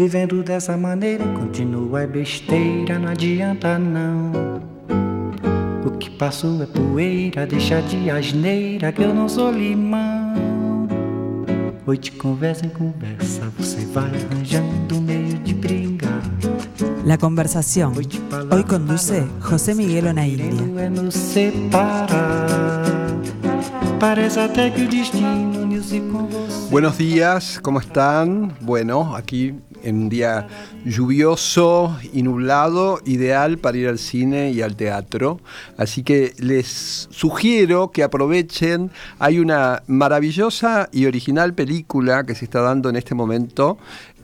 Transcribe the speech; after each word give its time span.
Vivendo 0.00 0.42
dessa 0.42 0.78
maneira, 0.78 1.22
continua 1.38 2.04
é 2.04 2.06
besteira, 2.06 2.98
não 2.98 3.10
adianta 3.10 3.78
não. 3.78 4.32
O 5.84 5.90
que 5.98 6.08
passou 6.08 6.62
é 6.62 6.64
poeira, 6.64 7.46
deixa 7.46 7.82
de 7.82 8.08
asneira 8.08 8.92
que 8.92 9.02
eu 9.02 9.12
não 9.12 9.28
sou 9.28 9.52
limão. 9.52 10.88
Hoje 11.86 12.00
de 12.00 12.12
conversa 12.12 12.64
em 12.64 12.70
conversa, 12.70 13.42
você 13.58 13.84
vai 13.92 14.08
arranjando 14.08 14.96
um 14.96 15.02
meio 15.02 15.38
de 15.40 15.52
brigar. 15.52 16.22
La 17.04 17.18
conversación. 17.18 17.92
Hoy 18.50 18.64
conduce 18.64 19.26
José 19.42 19.74
Miguel 19.74 20.06
Onaindia. 20.06 20.46
Querendo 20.46 20.78
é 20.78 20.88
nos 20.88 21.14
separar. 21.14 22.80
Parece 24.00 24.40
até 24.40 24.70
que 24.70 24.80
o 24.80 24.88
destino 24.88 25.60
uniu-se 25.60 26.00
com 26.00 26.24
você. 26.24 26.70
Buenos 26.70 26.96
días, 26.96 27.58
¿cómo 27.60 27.80
están? 27.80 28.52
Bueno, 28.62 29.14
aquí 29.14 29.56
en 29.82 29.96
un 29.96 30.08
día 30.08 30.48
lluvioso 30.84 31.98
y 32.12 32.22
nublado, 32.22 33.00
ideal 33.04 33.58
para 33.58 33.78
ir 33.78 33.88
al 33.88 33.98
cine 33.98 34.50
y 34.50 34.62
al 34.62 34.76
teatro. 34.76 35.40
Así 35.76 36.02
que 36.02 36.34
les 36.38 37.08
sugiero 37.10 37.90
que 37.90 38.02
aprovechen. 38.02 38.90
Hay 39.18 39.38
una 39.38 39.82
maravillosa 39.86 40.88
y 40.92 41.06
original 41.06 41.54
película 41.54 42.24
que 42.24 42.34
se 42.34 42.44
está 42.44 42.60
dando 42.60 42.88
en 42.88 42.96
este 42.96 43.14
momento. 43.14 43.78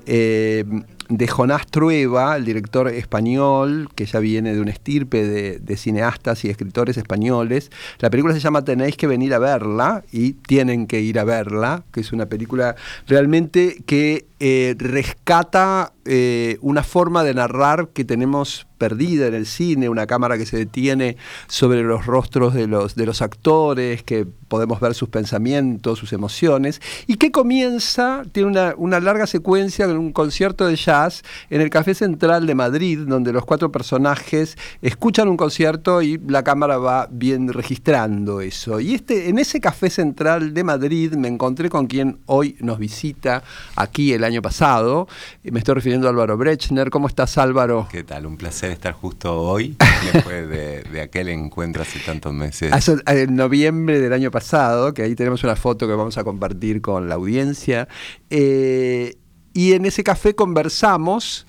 eh, 0.06 0.64
de 1.09 1.28
Jonás 1.28 1.66
Trueba, 1.66 2.37
el 2.37 2.45
director 2.45 2.88
español, 2.88 3.88
que 3.95 4.06
ya 4.06 4.19
viene 4.19 4.55
de 4.55 4.60
un 4.60 4.69
estirpe 4.69 5.27
de, 5.27 5.77
cineastas 5.77 6.45
y 6.45 6.48
escritores 6.48 6.97
españoles. 6.97 7.70
La 7.98 8.10
película 8.10 8.34
se 8.34 8.41
llama 8.41 8.64
Tenéis 8.64 8.97
que 8.97 9.06
venir 9.06 9.34
a 9.34 9.38
verla 9.38 10.05
y 10.11 10.33
tienen 10.33 10.87
que 10.87 11.00
ir 11.00 11.19
a 11.19 11.24
verla, 11.24 11.84
que 11.92 12.00
es 12.00 12.12
una 12.12 12.27
película 12.27 12.77
realmente 13.06 13.83
que 13.87 14.27
eh, 14.41 14.74
rescata 14.78 15.92
eh, 16.06 16.59
una 16.60 16.83
forma 16.83 17.24
de 17.24 17.34
narrar 17.34 17.88
que 17.88 18.05
tenemos 18.05 18.66
perdida 18.78 19.27
en 19.27 19.34
el 19.34 19.47
cine, 19.47 19.89
una 19.89 20.06
cámara 20.06 20.36
que 20.36 20.47
se 20.47 20.58
detiene 20.58 21.17
sobre 21.47 21.83
los 21.83 22.06
rostros 22.06 22.55
de 22.55 22.67
los, 22.67 22.94
de 22.94 23.06
los 23.06 23.22
actores, 23.22 24.03
que 24.03 24.27
podemos 24.48 24.80
ver 24.80 24.95
sus 24.95 25.08
pensamientos, 25.08 25.98
sus 25.98 26.12
emociones, 26.12 26.80
y 27.06 27.17
que 27.17 27.30
comienza, 27.30 28.22
tiene 28.33 28.50
una, 28.50 28.75
una 28.77 29.00
larga 29.00 29.27
secuencia 29.27 29.86
en 29.86 29.97
un 29.97 30.12
concierto 30.12 30.67
de 30.67 30.77
jazz 30.77 31.22
en 31.50 31.61
el 31.61 31.70
Café 31.70 31.95
Central 31.95 32.47
de 32.47 32.55
Madrid, 32.55 33.00
donde 33.06 33.33
los 33.33 33.45
cuatro 33.45 33.73
personajes 33.73 34.56
escuchan 34.83 35.28
un 35.28 35.36
concierto 35.36 36.02
y 36.02 36.20
la 36.28 36.45
cámara 36.45 36.77
va 36.78 37.08
bien 37.11 37.52
registrando 37.52 38.41
eso. 38.41 38.78
Y 38.80 38.95
este, 38.95 39.28
en 39.28 39.39
ese 39.39 39.61
Café 39.61 39.91
Central 39.91 40.52
de 40.52 40.64
Madrid 40.64 41.14
me 41.14 41.28
encontré 41.28 41.70
con 41.70 41.86
quien 41.86 42.19
hoy 42.27 42.56
nos 42.61 42.78
visita 42.78 43.42
aquí 43.75 44.12
el 44.12 44.23
año 44.23 44.42
pasado. 44.42 45.08
Me 45.42 45.58
estoy 45.58 45.75
refiriendo 45.75 45.95
Álvaro 46.05 46.36
Brechner. 46.36 46.91
¿Cómo 46.91 47.08
estás, 47.08 47.39
Álvaro? 47.39 47.89
¿Qué 47.91 48.05
tal? 48.05 48.27
Un 48.27 48.36
placer 48.36 48.70
estar 48.70 48.92
justo 48.92 49.41
hoy, 49.41 49.77
después 50.12 50.48
de, 50.48 50.83
de 50.83 51.00
aquel 51.00 51.28
encuentro 51.28 51.83
hace 51.83 51.98
tantos 52.00 52.33
meses. 52.34 52.72
Hace- 52.72 52.97
En 53.06 53.36
noviembre 53.36 54.00
del 54.00 54.12
año 54.12 54.30
pasado, 54.30 54.92
que 54.92 55.02
ahí 55.02 55.14
tenemos 55.14 55.42
una 55.44 55.56
foto 55.56 55.86
que 55.86 55.94
vamos 55.94 56.19
a 56.19 56.24
compartir 56.24 56.80
con 56.83 57.08
la 57.08 57.14
audiencia. 57.14 57.89
eh, 58.30 59.14
y 59.55 59.72
en 59.72 59.86
ese 59.86 60.05
café 60.05 60.34
conversamos 60.34 61.47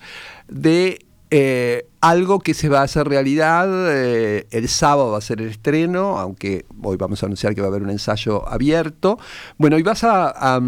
de 0.48 1.04
eh, 1.30 1.86
algo 2.00 2.38
que 2.40 2.54
se 2.54 2.70
va 2.70 2.80
a 2.80 2.84
hacer 2.84 3.06
realidad. 3.06 3.68
eh, 3.94 4.46
el 4.50 4.66
sábado 4.68 5.10
va 5.12 5.18
a 5.18 5.20
ser 5.20 5.42
el 5.42 5.48
estreno, 5.48 6.18
aunque 6.18 6.64
hoy 6.82 6.96
vamos 6.96 7.22
a 7.22 7.26
anunciar 7.26 7.54
que 7.54 7.60
va 7.60 7.66
a 7.66 7.70
haber 7.70 7.82
un 7.82 7.90
ensayo 7.90 8.48
abierto. 8.48 9.18
Bueno, 9.58 9.76
y 9.78 9.82
vas 9.82 10.04
a, 10.04 10.28
a, 10.34 10.58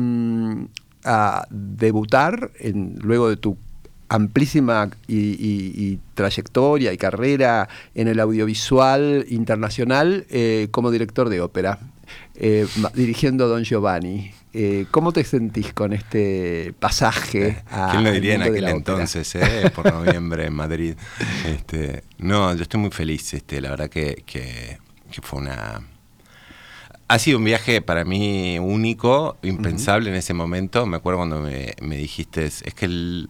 a 1.04 1.46
debutar 1.50 2.50
en- 2.58 2.98
luego 3.00 3.30
de 3.30 3.38
tu 3.38 3.56
amplísima 4.10 4.90
y, 5.06 5.16
y- 5.16 5.72
y 5.76 5.98
trayectoria 6.14 6.92
y 6.92 6.98
carrera 6.98 7.68
en 7.94 8.08
el 8.08 8.18
audiovisual 8.20 9.24
internacional 9.30 10.26
eh, 10.30 10.66
como 10.72 10.90
director 10.90 11.28
de 11.28 11.40
ópera, 11.40 11.78
eh, 12.34 12.66
dirigiendo 12.94 13.48
Don 13.48 13.62
Giovanni. 13.64 14.32
Eh, 14.52 14.86
¿Cómo 14.90 15.12
te 15.12 15.22
sentís 15.22 15.72
con 15.72 15.92
este 15.92 16.74
pasaje? 16.80 17.62
a- 17.70 17.90
¿Quién 17.92 18.02
lo 18.02 18.10
diría 18.10 18.34
en 18.34 18.42
aquel 18.42 18.66
entonces, 18.68 19.32
eh? 19.36 19.70
por 19.72 19.86
noviembre 19.86 20.46
en 20.46 20.54
Madrid? 20.54 20.94
Este, 21.46 22.02
no, 22.18 22.52
yo 22.56 22.62
estoy 22.62 22.80
muy 22.80 22.90
feliz, 22.90 23.32
este, 23.32 23.60
la 23.60 23.70
verdad 23.70 23.88
que, 23.88 24.24
que- 24.26 24.78
que 25.10 25.22
fue 25.22 25.38
una... 25.40 25.80
Ha 27.06 27.18
sido 27.20 27.38
un 27.38 27.44
viaje 27.44 27.80
para 27.80 28.04
mí 28.04 28.58
único, 28.60 29.36
impensable 29.42 30.10
en 30.10 30.16
ese 30.16 30.32
momento. 30.34 30.86
Me 30.86 30.96
acuerdo 30.96 31.18
cuando 31.18 31.40
me, 31.40 31.74
me 31.80 31.96
dijiste, 31.96 32.44
es 32.44 32.62
que 32.74 32.84
el- 32.86 33.28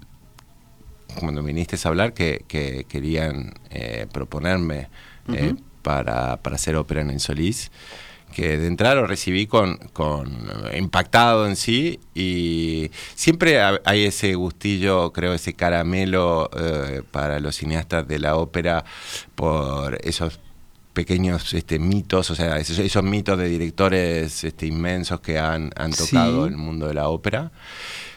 cuando 1.21 1.43
viniste 1.43 1.77
a 1.83 1.89
hablar 1.89 2.13
que, 2.15 2.45
que 2.49 2.85
querían 2.89 3.55
eh, 3.71 4.07
proponerme 4.13 4.89
eh, 5.33 5.55
para, 5.83 6.37
para 6.39 6.57
hacer 6.57 6.77
ópera 6.77 7.01
en 7.01 7.11
el 7.11 7.21
Solís, 7.21 7.71
que 8.35 8.59
de 8.59 8.67
entrada 8.69 8.95
lo 8.97 9.07
recibí 9.07 9.47
con, 9.47 9.77
con 9.93 10.49
impactado 10.77 11.47
en 11.49 11.57
sí 11.57 11.99
y 12.15 12.91
siempre 13.15 13.61
ha- 13.61 13.81
hay 13.85 14.05
ese 14.05 14.35
gustillo, 14.35 15.13
creo, 15.13 15.35
ese 15.35 15.55
caramelo 15.55 16.49
eh, 16.57 17.03
para 17.11 17.41
los 17.41 17.57
cineastas 17.57 18.07
de 18.07 18.19
la 18.21 18.37
ópera 18.37 18.85
por 19.35 19.99
esos 20.05 20.39
pequeños 20.93 21.55
este, 21.55 21.79
mitos, 21.79 22.31
o 22.31 22.35
sea, 22.35 22.59
esos, 22.59 22.79
esos 22.79 23.03
mitos 23.03 23.39
de 23.39 23.49
directores 23.49 24.43
este, 24.45 24.67
inmensos 24.67 25.21
que 25.21 25.39
han, 25.39 25.71
han 25.77 25.93
Sí. 25.93 26.05
tocado 26.07 26.47
el 26.47 26.57
mundo 26.57 26.87
de 26.89 26.95
la 26.95 27.09
ópera. 27.09 27.51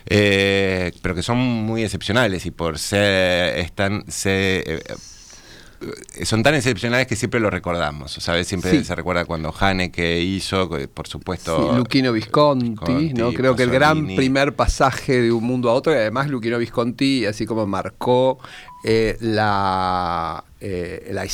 Eh, 0.05 0.91
pero 1.01 1.15
que 1.15 1.23
son 1.23 1.37
muy 1.37 1.83
excepcionales 1.83 2.45
y 2.45 2.51
por 2.51 2.77
ser 2.79 3.57
están 3.59 4.03
se, 4.09 4.63
eh, 4.65 4.81
son 6.25 6.43
tan 6.43 6.55
excepcionales 6.55 7.07
que 7.07 7.15
siempre 7.15 7.39
lo 7.39 7.49
recordamos, 7.49 8.13
¿sabes? 8.13 8.47
Siempre 8.47 8.71
Sí. 8.71 8.83
se 8.83 8.95
recuerda 8.95 9.25
cuando 9.25 9.53
Haneke 9.57 10.21
hizo, 10.21 10.69
por 10.93 11.07
supuesto. 11.07 11.71
Sí, 11.71 11.77
Luquino 11.77 12.11
Visconti, 12.13 12.69
Visconti, 12.69 13.13
¿no? 13.13 13.33
Creo 13.33 13.55
que 13.55 13.63
el 13.63 13.69
gran 13.71 14.05
primer 14.15 14.55
pasaje 14.55 15.21
de 15.21 15.31
un 15.31 15.43
mundo 15.43 15.69
a 15.69 15.73
otro, 15.73 15.93
y 15.93 15.97
además 15.97 16.29
Luquino 16.29 16.57
Visconti, 16.57 17.25
así 17.25 17.45
como 17.45 17.65
marcó 17.65 18.39
eh, 18.85 19.17
la, 19.21 20.43
eh, 20.65 21.11
la, 21.11 21.25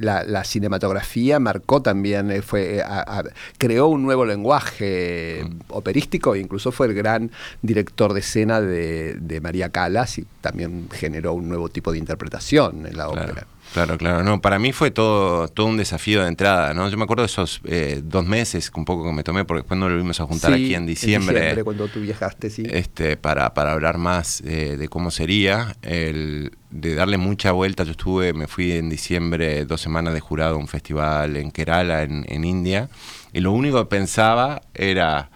la, 0.00 0.24
la 0.24 0.44
cinematografía, 0.44 1.38
marcó 1.38 1.82
también, 1.82 2.30
eh, 2.30 2.40
fue, 2.42 2.76
eh, 2.76 2.82
a- 2.82 3.18
a- 3.18 3.24
creó 3.58 3.88
un 3.88 4.02
nuevo 4.02 4.24
lenguaje 4.24 5.44
Mm. 5.44 5.58
operístico, 5.68 6.34
e 6.34 6.40
incluso 6.40 6.72
fue 6.72 6.86
el 6.86 6.94
gran 6.94 7.30
director 7.62 8.12
de 8.14 8.20
escena 8.20 8.60
de, 8.60 9.14
de 9.20 9.40
María 9.40 9.68
Calas 9.70 10.18
y 10.18 10.26
también 10.40 10.88
generó 10.92 11.34
un 11.34 11.48
nuevo 11.48 11.68
tipo 11.68 11.92
de 11.92 11.98
interpretación 11.98 12.86
en 12.86 12.96
la 12.96 13.08
ópera. 13.08 13.46
claro, 13.74 13.98
claro. 13.98 14.22
No, 14.24 14.40
para 14.40 14.58
mí 14.58 14.72
fue 14.72 14.90
todo, 14.90 15.48
todo 15.48 15.66
un 15.66 15.76
desafío 15.76 16.22
de 16.22 16.28
entrada, 16.28 16.72
¿no? 16.74 16.88
Yo 16.88 16.96
me 16.96 17.04
acuerdo 17.04 17.22
de 17.22 17.26
esos 17.26 17.60
eh, 17.64 18.00
dos 18.02 18.24
meses 18.26 18.70
un 18.74 18.84
poco 18.84 19.04
que 19.04 19.12
me 19.12 19.22
tomé, 19.22 19.44
porque 19.44 19.60
después 19.60 19.78
nos 19.78 19.90
volvimos 19.90 20.18
a 20.20 20.24
juntar 20.24 20.54
Sí, 20.54 20.64
aquí 20.64 20.74
en 20.74 20.86
diciembre. 20.86 21.62
cuando 21.64 21.86
tú 21.88 22.00
viajaste, 22.00 22.48
sí. 22.50 22.64
este, 22.70 23.16
para, 23.16 23.52
para 23.54 23.72
hablar 23.72 23.98
más 23.98 24.40
eh, 24.46 24.76
de 24.78 24.88
cómo 24.88 25.10
sería, 25.10 25.76
el, 25.82 26.52
de 26.70 26.94
darle 26.94 27.18
mucha 27.18 27.52
vuelta. 27.52 27.84
Yo 27.84 27.92
estuve, 27.92 28.32
me 28.32 28.46
fui 28.46 28.72
en 28.72 28.90
diciembre 28.90 29.64
dos 29.64 29.80
semanas 29.80 30.14
de 30.14 30.20
jurado 30.20 30.56
a 30.56 30.58
un 30.58 30.68
festival 30.68 31.36
en 31.36 31.50
Kerala, 31.50 32.02
en, 32.02 32.24
en 32.28 32.44
India, 32.44 32.88
y 33.32 33.40
lo 33.40 33.52
único 33.52 33.78
que 33.78 33.96
pensaba 33.96 34.62
era 34.74 35.30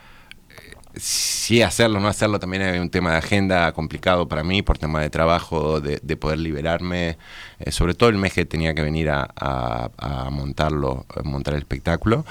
si 0.96 1.62
hacerlo 1.62 1.98
o 1.98 2.00
no 2.00 2.08
hacerlo. 2.08 2.38
También 2.38 2.62
había 2.62 2.80
un 2.82 2.90
tema 2.90 3.12
de 3.12 3.18
agenda 3.18 3.72
complicado 3.72 4.28
para 4.28 4.42
mí 4.44 4.62
por 4.62 4.78
tema 4.78 5.00
de 5.00 5.10
trabajo, 5.10 5.80
de, 5.80 6.00
de 6.02 6.16
poder 6.16 6.38
liberarme, 6.38 7.18
eh, 7.58 7.70
sobre 7.72 7.94
todo 7.94 8.08
el 8.10 8.16
mes 8.16 8.32
que 8.32 8.44
tenía 8.44 8.74
que 8.74 8.82
venir 8.82 9.10
a, 9.10 9.28
a- 9.36 9.90
a 9.98 10.30
montarlo, 10.30 11.06
a 11.14 11.22
montar 11.22 11.54
el 11.54 11.60
espectáculo. 11.60 12.24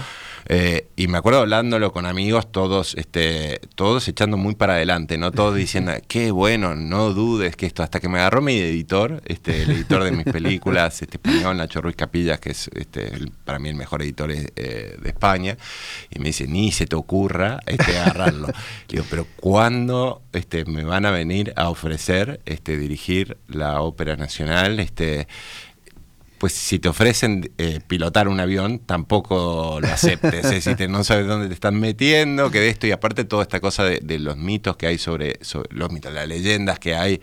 Eh, 0.47 0.88
y 0.95 1.07
me 1.07 1.17
acuerdo 1.17 1.39
hablándolo 1.41 1.91
con 1.91 2.05
amigos, 2.05 2.51
todos, 2.51 2.95
este, 2.95 3.59
todos 3.75 4.07
echando 4.07 4.38
muy 4.38 4.55
para 4.55 4.73
adelante, 4.73 5.17
¿no? 5.17 5.31
Todos 5.31 5.55
diciendo, 5.55 5.91
qué 6.07 6.31
bueno, 6.31 6.75
no 6.75 7.13
dudes 7.13 7.55
que 7.55 7.66
esto, 7.66 7.83
hasta 7.83 7.99
que 7.99 8.09
me 8.09 8.19
agarró 8.19 8.41
mi 8.41 8.57
editor, 8.57 9.22
este, 9.25 9.64
el 9.64 9.72
editor 9.72 10.03
de 10.03 10.11
mis 10.11 10.25
películas, 10.25 11.02
este 11.02 11.17
español, 11.17 11.57
Nacho 11.57 11.81
Ruiz 11.81 11.96
Capillas, 11.96 12.40
que 12.40 12.52
es 12.52 12.69
este, 12.75 13.14
el- 13.14 13.31
para 13.46 13.59
mí 13.59 13.69
el 13.69 13.75
mejor 13.75 14.02
editor 14.02 14.31
eh, 14.31 14.97
de 15.02 15.09
España, 15.09 15.57
y 16.09 16.19
me 16.19 16.25
dice, 16.29 16.47
ni 16.47 16.72
se 16.72 16.85
te 16.87 16.96
ocurra 16.96 17.59
este, 17.66 17.97
agarrarlo. 17.97 18.47
Pero 19.09 19.26
¿cuándo 19.38 20.22
este, 20.34 20.66
me 20.66 20.84
van 20.84 21.06
a 21.06 21.12
venir 21.12 21.53
a 21.56 21.70
ofrecer 21.70 22.42
este, 22.46 22.78
dirigir 22.78 23.38
la 23.48 23.82
Ópera 23.82 24.16
Nacional? 24.16 24.80
Este, 24.80 25.28
pues 26.41 26.53
si 26.53 26.79
te 26.79 26.90
ofrecen 26.90 27.52
eh, 27.59 27.82
pilotar 27.85 28.28
un 28.28 28.40
avión, 28.40 28.79
tampoco 28.79 29.78
lo 29.79 29.88
aceptes. 29.88 30.43
es 30.43 30.66
decir, 30.66 30.90
no 30.90 31.03
sabes 31.03 31.28
dónde 31.28 31.47
te 31.47 31.53
están 31.53 31.79
metiendo, 31.79 32.49
que 32.49 32.59
de 32.59 32.70
esto, 32.70 32.88
y 32.88 32.91
aparte 32.91 33.26
toda 33.26 33.43
esta 33.43 33.59
cosa 33.59 33.84
de, 33.84 34.17
los 34.17 34.38
mitos 34.38 34.76
que 34.76 34.88
hay 34.88 34.97
sobre, 34.97 35.40
los 35.70 35.91
mitos, 35.91 36.11
las 36.11 36.28
leyendas 36.28 36.79
que 36.79 36.96
hay 36.96 37.22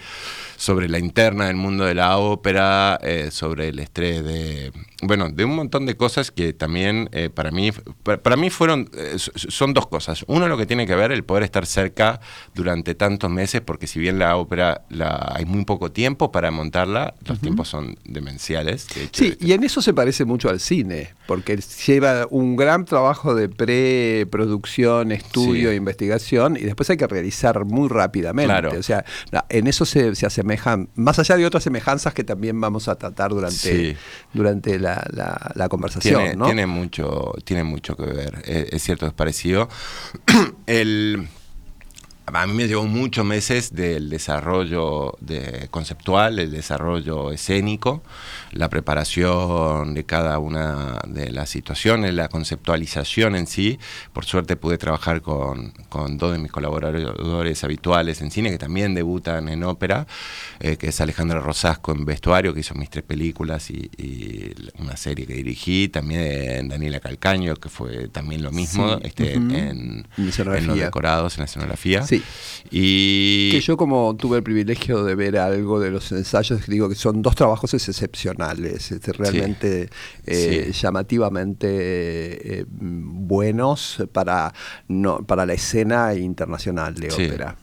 sobre 0.56 0.88
la 0.88 1.00
interna 1.00 1.48
del 1.48 1.56
mundo 1.56 1.84
de 1.84 1.96
la 1.96 2.16
ópera, 2.18 3.00
eh, 3.02 3.30
sobre 3.32 3.70
el 3.70 3.80
estrés 3.80 4.22
de, 4.22 4.70
bueno, 5.02 5.28
de 5.30 5.44
un 5.44 5.56
montón 5.56 5.84
de 5.86 5.96
cosas 5.96 6.30
que 6.30 6.52
también 6.52 7.08
eh, 7.10 7.28
para 7.28 7.50
mí, 7.50 7.72
para, 8.02 8.36
mí 8.36 8.50
fueron, 8.50 8.88
son 9.16 9.74
dos 9.74 9.88
cosas. 9.88 10.24
Uno 10.28 10.46
lo 10.46 10.56
que 10.56 10.66
tiene 10.66 10.86
que 10.86 10.94
ver 10.94 11.10
el 11.10 11.24
poder 11.24 11.42
estar 11.42 11.66
cerca 11.66 12.20
durante 12.54 12.94
tantos 12.94 13.30
meses, 13.30 13.62
porque 13.62 13.88
si 13.88 13.98
bien 13.98 14.20
la 14.20 14.36
ópera 14.36 14.82
la, 14.90 15.32
hay 15.34 15.44
muy 15.44 15.64
poco 15.64 15.90
tiempo 15.90 16.30
para 16.30 16.52
montarla, 16.52 17.14
los 17.26 17.40
tiempos 17.40 17.68
son 17.68 17.96
demenciales. 18.04 18.86
Sí, 19.12 19.36
y 19.40 19.52
en 19.52 19.64
eso 19.64 19.82
se 19.82 19.94
parece 19.94 20.24
mucho 20.24 20.48
al 20.48 20.60
cine, 20.60 21.14
porque 21.26 21.58
lleva 21.86 22.26
un 22.30 22.56
gran 22.56 22.84
trabajo 22.84 23.34
de 23.34 23.48
preproducción, 23.48 25.12
estudio, 25.12 25.72
investigación, 25.72 26.56
y 26.56 26.60
después 26.60 26.88
hay 26.90 26.96
que 26.96 27.06
realizar 27.06 27.64
muy 27.64 27.88
rápidamente. 27.88 28.78
O 28.78 28.82
sea, 28.82 29.04
en 29.48 29.66
eso 29.66 29.84
se, 29.84 30.12
asemejan, 30.24 30.88
más 30.94 31.18
allá 31.18 31.36
de 31.36 31.46
otras 31.46 31.64
semejanzas 31.64 32.14
que 32.14 32.24
también 32.24 32.60
vamos 32.60 32.88
a 32.88 32.96
tratar 32.96 33.30
durante, 33.30 33.96
durante 34.32 34.78
la, 34.78 35.68
conversación. 35.68 36.22
Tiene, 36.22 36.44
tiene, 36.44 36.66
mucho, 36.66 37.32
tiene 37.44 37.64
mucho 37.64 37.96
que 37.96 38.06
ver, 38.06 38.42
es, 38.44 38.72
es 38.72 38.82
cierto, 38.82 39.06
es 39.06 39.12
parecido. 39.12 39.68
el 40.66 41.28
a 42.34 42.46
mí 42.46 42.52
me 42.52 42.68
llevó 42.68 42.84
muchos 42.84 43.24
meses 43.24 43.72
del 43.72 44.10
desarrollo 44.10 45.16
de, 45.20 45.68
conceptual, 45.70 46.38
el 46.38 46.50
desarrollo 46.50 47.32
escénico, 47.32 48.02
la 48.52 48.68
preparación 48.68 49.94
de 49.94 50.04
cada 50.04 50.38
una 50.38 50.98
de 51.06 51.30
las 51.30 51.48
situaciones, 51.48 52.12
la 52.14 52.28
conceptualización 52.28 53.34
en 53.34 53.46
sí. 53.46 53.78
Por 54.12 54.24
suerte 54.24 54.56
pude 54.56 54.78
trabajar 54.78 55.22
con, 55.22 55.72
dos 56.18 56.32
de 56.32 56.38
mis 56.38 56.52
colaboradores 56.52 57.64
habituales 57.64 58.20
en 58.20 58.30
cine 58.30 58.50
que 58.50 58.58
también 58.58 58.94
debutan 58.94 59.48
en 59.48 59.64
ópera, 59.64 60.06
eh, 60.60 60.76
que 60.76 60.88
es 60.88 61.00
Alejandra 61.00 61.40
Rosasco 61.40 61.92
en 61.92 62.04
vestuario, 62.04 62.52
que 62.52 62.60
hizo 62.60 62.74
mis 62.74 62.90
tres 62.90 63.04
películas 63.04 63.70
y, 63.70 63.90
una 64.78 64.96
serie 64.96 65.26
que 65.26 65.34
dirigí, 65.34 65.88
también 65.88 66.68
Daniela 66.68 67.00
Calcaño, 67.00 67.56
que 67.56 67.68
fue 67.68 68.08
también 68.08 68.42
lo 68.42 68.50
mismo 68.50 68.98
este, 69.02 69.34
en, 69.34 70.06
los 70.16 70.78
decorados, 70.78 71.34
en 71.34 71.40
la 71.40 71.44
escenografía. 71.46 72.02
Sí. 72.02 72.17
Y... 72.70 73.50
Que 73.50 73.60
yo 73.60 73.76
como 73.76 74.14
tuve 74.16 74.38
el 74.38 74.42
privilegio 74.42 75.04
de 75.04 75.14
ver 75.14 75.38
algo 75.38 75.80
de 75.80 75.90
los 75.90 76.10
ensayos, 76.12 76.66
digo 76.66 76.88
que 76.88 76.94
son 76.94 77.22
dos 77.22 77.34
trabajos 77.34 77.72
excepcionales, 77.74 78.92
este, 78.92 79.12
realmente 79.12 79.88
eh, 80.26 80.72
llamativamente 80.72 81.68
eh, 82.60 82.64
buenos 82.68 84.02
para, 84.12 84.52
no, 84.88 85.18
para 85.24 85.46
la 85.46 85.54
escena 85.54 86.14
internacional 86.14 86.94
de 86.94 87.08
ópera. 87.10 87.56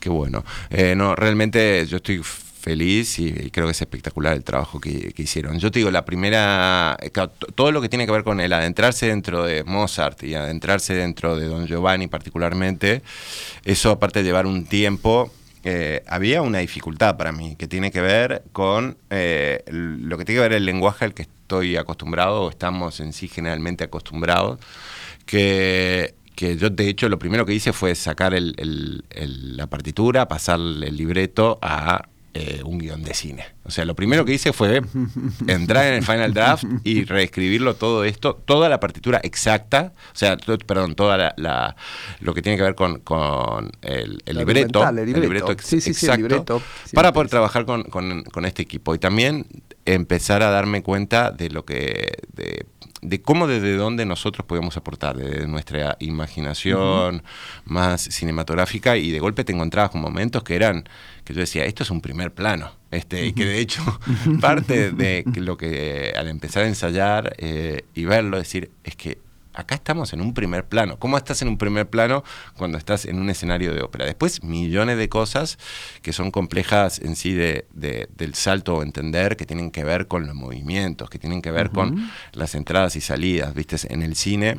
Qué 0.00 0.10
bueno. 0.10 0.44
Eh, 0.70 0.94
no, 0.96 1.14
realmente 1.14 1.86
yo 1.86 1.98
estoy 1.98 2.20
feliz 2.62 3.18
y, 3.18 3.50
creo 3.50 3.66
que 3.66 3.72
es 3.72 3.80
espectacular 3.80 4.34
el 4.34 4.44
trabajo 4.44 4.80
que, 4.80 5.12
hicieron. 5.16 5.58
Yo 5.58 5.70
te 5.70 5.80
digo, 5.80 5.90
la 5.90 6.04
primera, 6.04 6.96
todo 7.54 7.72
lo 7.72 7.80
que 7.80 7.88
tiene 7.88 8.06
que 8.06 8.12
ver 8.12 8.24
con 8.24 8.40
el 8.40 8.52
adentrarse 8.52 9.06
dentro 9.06 9.44
de 9.44 9.64
Mozart 9.64 10.22
y 10.22 10.34
adentrarse 10.34 10.94
dentro 10.94 11.36
de 11.36 11.46
Don 11.46 11.66
Giovanni 11.66 12.06
particularmente, 12.06 13.02
eso 13.64 13.90
aparte 13.90 14.20
de 14.20 14.24
llevar 14.24 14.46
un 14.46 14.64
tiempo, 14.64 15.32
eh, 15.64 16.02
había 16.06 16.42
una 16.42 16.58
dificultad 16.58 17.16
para 17.16 17.32
mí 17.32 17.56
que 17.56 17.68
tiene 17.68 17.90
que 17.90 18.00
ver 18.00 18.42
con 18.52 18.96
eh, 19.10 19.62
lo 19.66 20.16
que 20.18 20.24
tiene 20.24 20.38
que 20.38 20.48
ver 20.48 20.52
el 20.54 20.64
lenguaje 20.64 21.04
al 21.04 21.14
que 21.14 21.22
estoy 21.22 21.76
acostumbrado 21.76 22.42
o 22.42 22.50
estamos 22.50 23.00
en 23.00 23.12
sí 23.12 23.28
generalmente 23.28 23.84
acostumbrados, 23.84 24.60
que 25.26 26.14
que 26.34 26.56
yo 26.56 26.70
de 26.70 26.88
hecho 26.88 27.10
lo 27.10 27.18
primero 27.18 27.44
que 27.44 27.52
hice 27.52 27.74
fue 27.74 27.94
sacar 27.94 28.32
la 28.34 29.66
partitura, 29.66 30.28
pasar 30.28 30.58
el 30.58 30.96
libreto 30.96 31.58
a 31.60 32.08
eh, 32.34 32.62
un 32.64 32.78
guion 32.78 33.02
de 33.02 33.12
cine. 33.12 33.44
O 33.64 33.70
sea, 33.70 33.84
lo 33.84 33.94
primero 33.94 34.24
que 34.24 34.32
hice 34.32 34.54
fue 34.54 34.80
entrar 35.46 35.86
en 35.86 35.94
el 35.94 36.02
Final 36.02 36.32
Draft 36.32 36.64
y 36.82 37.04
reescribirlo 37.04 37.74
todo 37.74 38.04
esto, 38.04 38.36
toda 38.36 38.70
la 38.70 38.80
partitura 38.80 39.20
exacta, 39.22 39.92
o 40.14 40.16
sea, 40.16 40.38
perdón, 40.66 40.94
toda 40.94 41.34
la, 41.36 41.76
lo 42.20 42.32
que 42.32 42.40
tiene 42.40 42.56
que 42.56 42.64
ver 42.64 42.74
con, 42.74 43.02
el, 43.82 44.22
libreto, 44.24 44.88
el, 44.88 45.20
libreto, 45.20 45.52
exacto, 45.52 46.62
para 46.94 47.12
poder 47.12 47.28
trabajar 47.28 47.66
con, 47.66 48.46
este 48.46 48.62
equipo 48.62 48.94
y 48.94 48.98
también 48.98 49.46
empezar 49.84 50.42
a 50.42 50.50
darme 50.50 50.82
cuenta 50.82 51.32
de 51.32 51.50
lo 51.50 51.66
que 51.66 52.12
de 52.32 52.64
cómo 53.22 53.46
desde 53.46 53.76
dónde 53.76 54.04
nosotros 54.06 54.46
podemos 54.46 54.76
aportar, 54.76 55.16
desde 55.16 55.46
nuestra 55.46 55.96
imaginación 56.00 57.22
más 57.64 58.02
cinematográfica 58.02 58.96
y 58.96 59.10
de 59.10 59.18
golpe 59.18 59.44
te 59.44 59.52
encontrabas 59.52 59.90
con 59.90 60.00
momentos 60.00 60.42
que 60.42 60.54
eran, 60.54 60.88
que 61.24 61.34
yo 61.34 61.40
decía, 61.40 61.64
esto 61.64 61.82
es 61.82 61.90
un 61.90 62.00
primer 62.00 62.32
plano, 62.32 62.72
este, 62.90 63.26
y 63.26 63.32
que 63.32 63.44
de 63.44 63.58
hecho 63.58 63.82
parte 64.40 64.92
de 64.92 65.24
lo 65.36 65.56
que 65.56 66.12
al 66.16 66.28
empezar 66.28 66.64
a 66.64 66.68
ensayar 66.68 67.34
eh, 67.38 67.84
y 67.94 68.04
verlo, 68.04 68.38
decir, 68.38 68.70
es 68.84 68.96
que 68.96 69.18
acá 69.54 69.74
estamos 69.74 70.12
en 70.12 70.20
un 70.20 70.34
primer 70.34 70.64
plano. 70.64 70.98
¿Cómo 70.98 71.16
estás 71.16 71.42
en 71.42 71.48
un 71.48 71.58
primer 71.58 71.88
plano 71.88 72.24
cuando 72.56 72.78
estás 72.78 73.04
en 73.04 73.18
un 73.18 73.30
escenario 73.30 73.74
de 73.74 73.82
ópera? 73.82 74.04
Después, 74.06 74.42
millones 74.42 74.98
de 74.98 75.08
cosas 75.08 75.58
que 76.02 76.12
son 76.12 76.30
complejas 76.30 76.98
en 76.98 77.16
sí 77.16 77.32
de, 77.32 77.66
del 77.72 78.34
salto 78.34 78.76
o 78.76 78.82
entender, 78.82 79.36
que 79.36 79.46
tienen 79.46 79.70
que 79.70 79.84
ver 79.84 80.08
con 80.08 80.26
los 80.26 80.34
movimientos, 80.34 81.10
que 81.10 81.18
tienen 81.18 81.42
que 81.42 81.50
ver 81.50 81.70
con 81.70 82.10
las 82.32 82.54
entradas 82.54 82.96
y 82.96 83.00
salidas. 83.00 83.54
Viste, 83.54 83.76
en 83.88 84.02
el 84.02 84.16
cine 84.16 84.58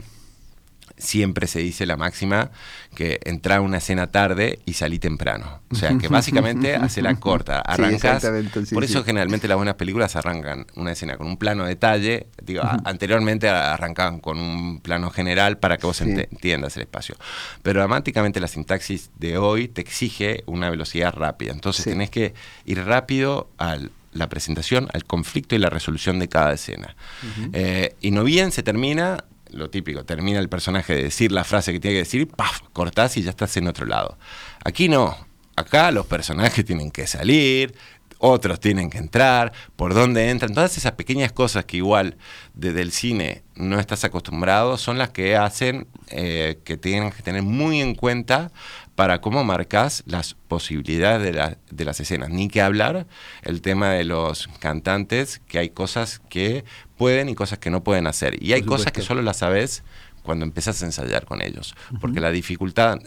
siempre 0.97 1.47
se 1.47 1.59
dice 1.59 1.85
la 1.85 1.97
máxima 1.97 2.51
que 2.95 3.19
entra 3.23 3.61
una 3.61 3.77
escena 3.77 4.07
tarde 4.07 4.59
y 4.65 4.73
salí 4.73 4.99
temprano. 4.99 5.61
O 5.71 5.75
sea, 5.75 5.97
que 5.97 6.07
básicamente 6.07 6.75
hace 6.75 7.01
la 7.01 7.15
corta. 7.15 7.59
Arrancas. 7.59 8.25
por 8.71 8.83
eso 8.83 9.03
generalmente 9.03 9.47
las 9.47 9.57
buenas 9.57 9.75
películas 9.75 10.15
arrancan 10.15 10.65
una 10.75 10.91
escena 10.91 11.17
con 11.17 11.27
un 11.27 11.37
plano 11.37 11.65
detalle. 11.65 12.27
Digo, 12.41 12.61
anteriormente 12.85 13.49
arrancaban 13.49 14.19
con 14.19 14.37
un 14.37 14.79
plano 14.79 15.09
general 15.09 15.57
para 15.57 15.77
que 15.77 15.87
vos 15.87 15.99
entiendas 16.01 16.75
el 16.77 16.83
espacio. 16.83 17.15
Pero 17.61 17.79
dramáticamente 17.79 18.39
la 18.39 18.47
sintaxis 18.47 19.09
de 19.17 19.37
hoy 19.37 19.67
te 19.67 19.81
exige 19.81 20.43
una 20.45 20.69
velocidad 20.69 21.13
rápida. 21.13 21.51
Entonces 21.51 21.85
tenés 21.85 22.09
que 22.09 22.33
ir 22.65 22.83
rápido 22.83 23.49
a 23.57 23.77
la 24.13 24.29
presentación, 24.29 24.87
al 24.93 25.05
conflicto 25.05 25.55
y 25.55 25.59
la 25.59 25.69
resolución 25.69 26.19
de 26.19 26.29
cada 26.29 26.53
escena. 26.53 26.95
Eh, 27.53 27.95
y 28.01 28.11
no 28.11 28.23
bien 28.23 28.51
se 28.51 28.63
termina, 28.63 29.23
lo 29.53 29.69
típico, 29.69 30.03
termina 30.03 30.39
el 30.39 30.49
personaje 30.49 30.95
de 30.95 31.03
decir 31.03 31.31
la 31.31 31.43
frase 31.43 31.71
que 31.71 31.79
tiene 31.79 31.95
que 31.95 32.03
decir, 32.03 32.27
¡paf! 32.27 32.61
cortás 32.73 33.17
y 33.17 33.23
ya 33.23 33.31
estás 33.31 33.55
en 33.57 33.67
otro 33.67 33.85
lado. 33.85 34.17
Aquí 34.63 34.89
no, 34.89 35.15
acá 35.55 35.91
los 35.91 36.05
personajes 36.05 36.65
tienen 36.65 36.91
que 36.91 37.07
salir, 37.07 37.75
otros 38.25 38.61
tienen 38.61 38.89
que 38.89 38.99
entrar, 38.99 39.51
por 39.75 39.93
dónde 39.93 40.29
entran, 40.29 40.53
todas 40.53 40.77
esas 40.77 40.93
pequeñas 40.93 41.33
cosas 41.33 41.65
que 41.65 41.77
igual 41.77 42.15
desde 42.53 42.81
el 42.81 42.93
cine 42.93 43.43
no 43.55 43.79
estás 43.79 44.05
acostumbrado 44.05 44.77
son 44.77 44.97
las 44.97 45.09
que 45.09 45.35
hacen 45.35 45.87
eh, 46.07 46.59
que 46.63 46.77
tienen 46.77 47.11
que 47.11 47.21
tener 47.21 47.43
muy 47.43 47.81
en 47.81 47.95
cuenta 47.95 48.51
para 48.95 49.21
cómo 49.21 49.43
marcas 49.43 50.03
las 50.05 50.35
posibilidades 50.47 51.33
de, 51.33 51.57
de, 51.71 51.85
las 51.85 51.99
escenas. 51.99 52.29
Ni 52.29 52.47
que 52.47 52.61
hablar 52.61 53.07
el 53.41 53.61
tema 53.61 53.89
de 53.89 54.03
los 54.03 54.47
cantantes, 54.59 55.41
que 55.47 55.59
hay 55.59 55.69
cosas 55.69 56.21
que 56.29 56.63
pueden 56.97 57.29
y 57.29 57.35
cosas 57.35 57.59
que 57.59 57.69
no 57.69 57.83
pueden 57.83 58.07
hacer. 58.07 58.41
Y 58.41 58.53
hay 58.53 58.61
cosas 58.61 58.91
que 58.91 59.01
solo 59.01 59.21
las 59.21 59.37
sabes 59.37 59.83
cuando 60.23 60.45
empiezas 60.45 60.81
a 60.81 60.85
ensayar 60.85 61.25
con 61.25 61.41
ellos. 61.41 61.75
Porque 61.99 62.19
la 62.19 62.31
dificultad, 62.31 62.99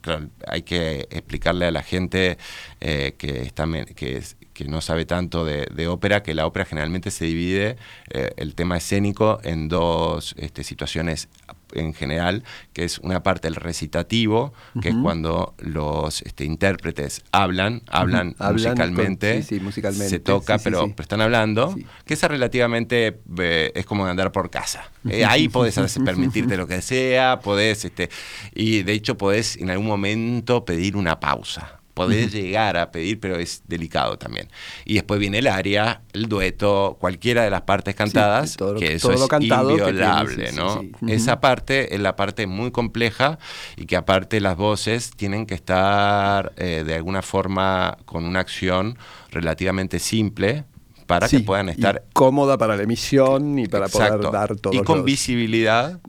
claro, 0.00 0.28
hay 0.46 0.62
que 0.62 1.06
explicarle 1.10 1.66
a 1.66 1.70
la 1.70 1.82
gente 1.82 2.36
eh, 2.80 3.14
que, 3.16 3.42
está, 3.42 3.66
que, 3.94 4.22
que 4.52 4.64
no 4.64 4.80
sabe 4.80 5.04
tanto 5.04 5.44
de, 5.44 5.88
ópera, 5.88 6.22
que 6.22 6.34
la 6.34 6.46
ópera 6.46 6.64
generalmente 6.64 7.10
se 7.10 7.26
divide 7.26 7.76
eh, 8.10 8.32
el 8.36 8.54
tema 8.54 8.76
escénico 8.76 9.40
en 9.42 9.68
dos 9.68 10.34
este, 10.38 10.64
situaciones 10.64 11.28
en 11.72 11.94
general, 11.94 12.44
que 12.72 12.84
es 12.84 12.98
una 12.98 13.22
parte 13.22 13.48
del 13.48 13.56
recitativo, 13.56 14.52
que 14.80 14.90
es 14.90 14.94
cuando 15.02 15.54
los 15.58 16.22
este, 16.22 16.44
intérpretes 16.44 17.22
hablan, 17.32 17.82
hablan, 17.88 18.34
musicalmente, 18.38 19.42
se 19.42 20.20
toca, 20.20 20.58
pero, 20.58 20.92
están 20.98 21.20
hablando, 21.20 21.74
que 22.04 22.14
esa 22.14 22.28
relativamente 22.28 23.20
eh, 23.38 23.72
es 23.74 23.86
como 23.86 24.06
andar 24.06 24.32
por 24.32 24.50
casa. 24.50 24.90
Eh, 25.08 25.24
ahí 25.24 25.48
podés 25.48 25.78
permitirte 26.04 26.56
lo 26.56 26.66
que 26.66 26.82
sea, 26.82 27.40
podés, 27.40 27.84
este, 27.84 28.10
y 28.54 28.82
de 28.82 28.92
hecho 28.92 29.16
podés 29.16 29.56
en 29.56 29.70
algún 29.70 29.86
momento 29.86 30.64
pedir 30.64 30.96
una 30.96 31.20
pausa 31.20 31.80
podés 31.94 32.32
llegar 32.32 32.76
a 32.76 32.90
pedir, 32.90 33.20
pero 33.20 33.36
es 33.36 33.62
delicado 33.66 34.18
también. 34.18 34.48
Y 34.84 34.94
después 34.94 35.20
viene 35.20 35.38
el 35.38 35.46
área, 35.46 36.02
el 36.12 36.28
dueto, 36.28 36.96
cualquiera 37.00 37.44
de 37.44 37.50
las 37.50 37.62
partes 37.62 37.94
cantadas, 37.94 38.56
que 38.78 38.94
eso 38.94 39.12
es 39.12 39.20
inviolable, 39.40 40.52
¿no? 40.52 40.82
Esa 41.08 41.40
parte 41.40 41.94
es 41.94 42.00
la 42.00 42.16
parte 42.16 42.46
muy 42.46 42.72
compleja 42.72 43.38
y 43.76 43.86
que 43.86 43.96
aparte 43.96 44.40
las 44.40 44.56
voces 44.56 45.12
tienen 45.16 45.46
que 45.46 45.54
estar 45.54 46.52
eh, 46.56 46.82
de 46.84 46.94
alguna 46.94 47.22
forma 47.22 47.96
con 48.04 48.24
una 48.24 48.40
acción 48.40 48.98
relativamente 49.30 49.98
simple, 49.98 50.64
para 51.06 51.28
que 51.28 51.40
puedan 51.40 51.68
estar... 51.68 52.04
cómoda 52.12 52.56
para 52.58 52.76
la 52.76 52.82
emisión 52.82 53.58
y 53.58 53.68
para 53.68 53.88
poder 53.88 54.20
dar 54.32 54.56
todo. 54.56 54.72
Y 54.72 54.82
con 54.82 55.04
visibilidad 55.04 56.00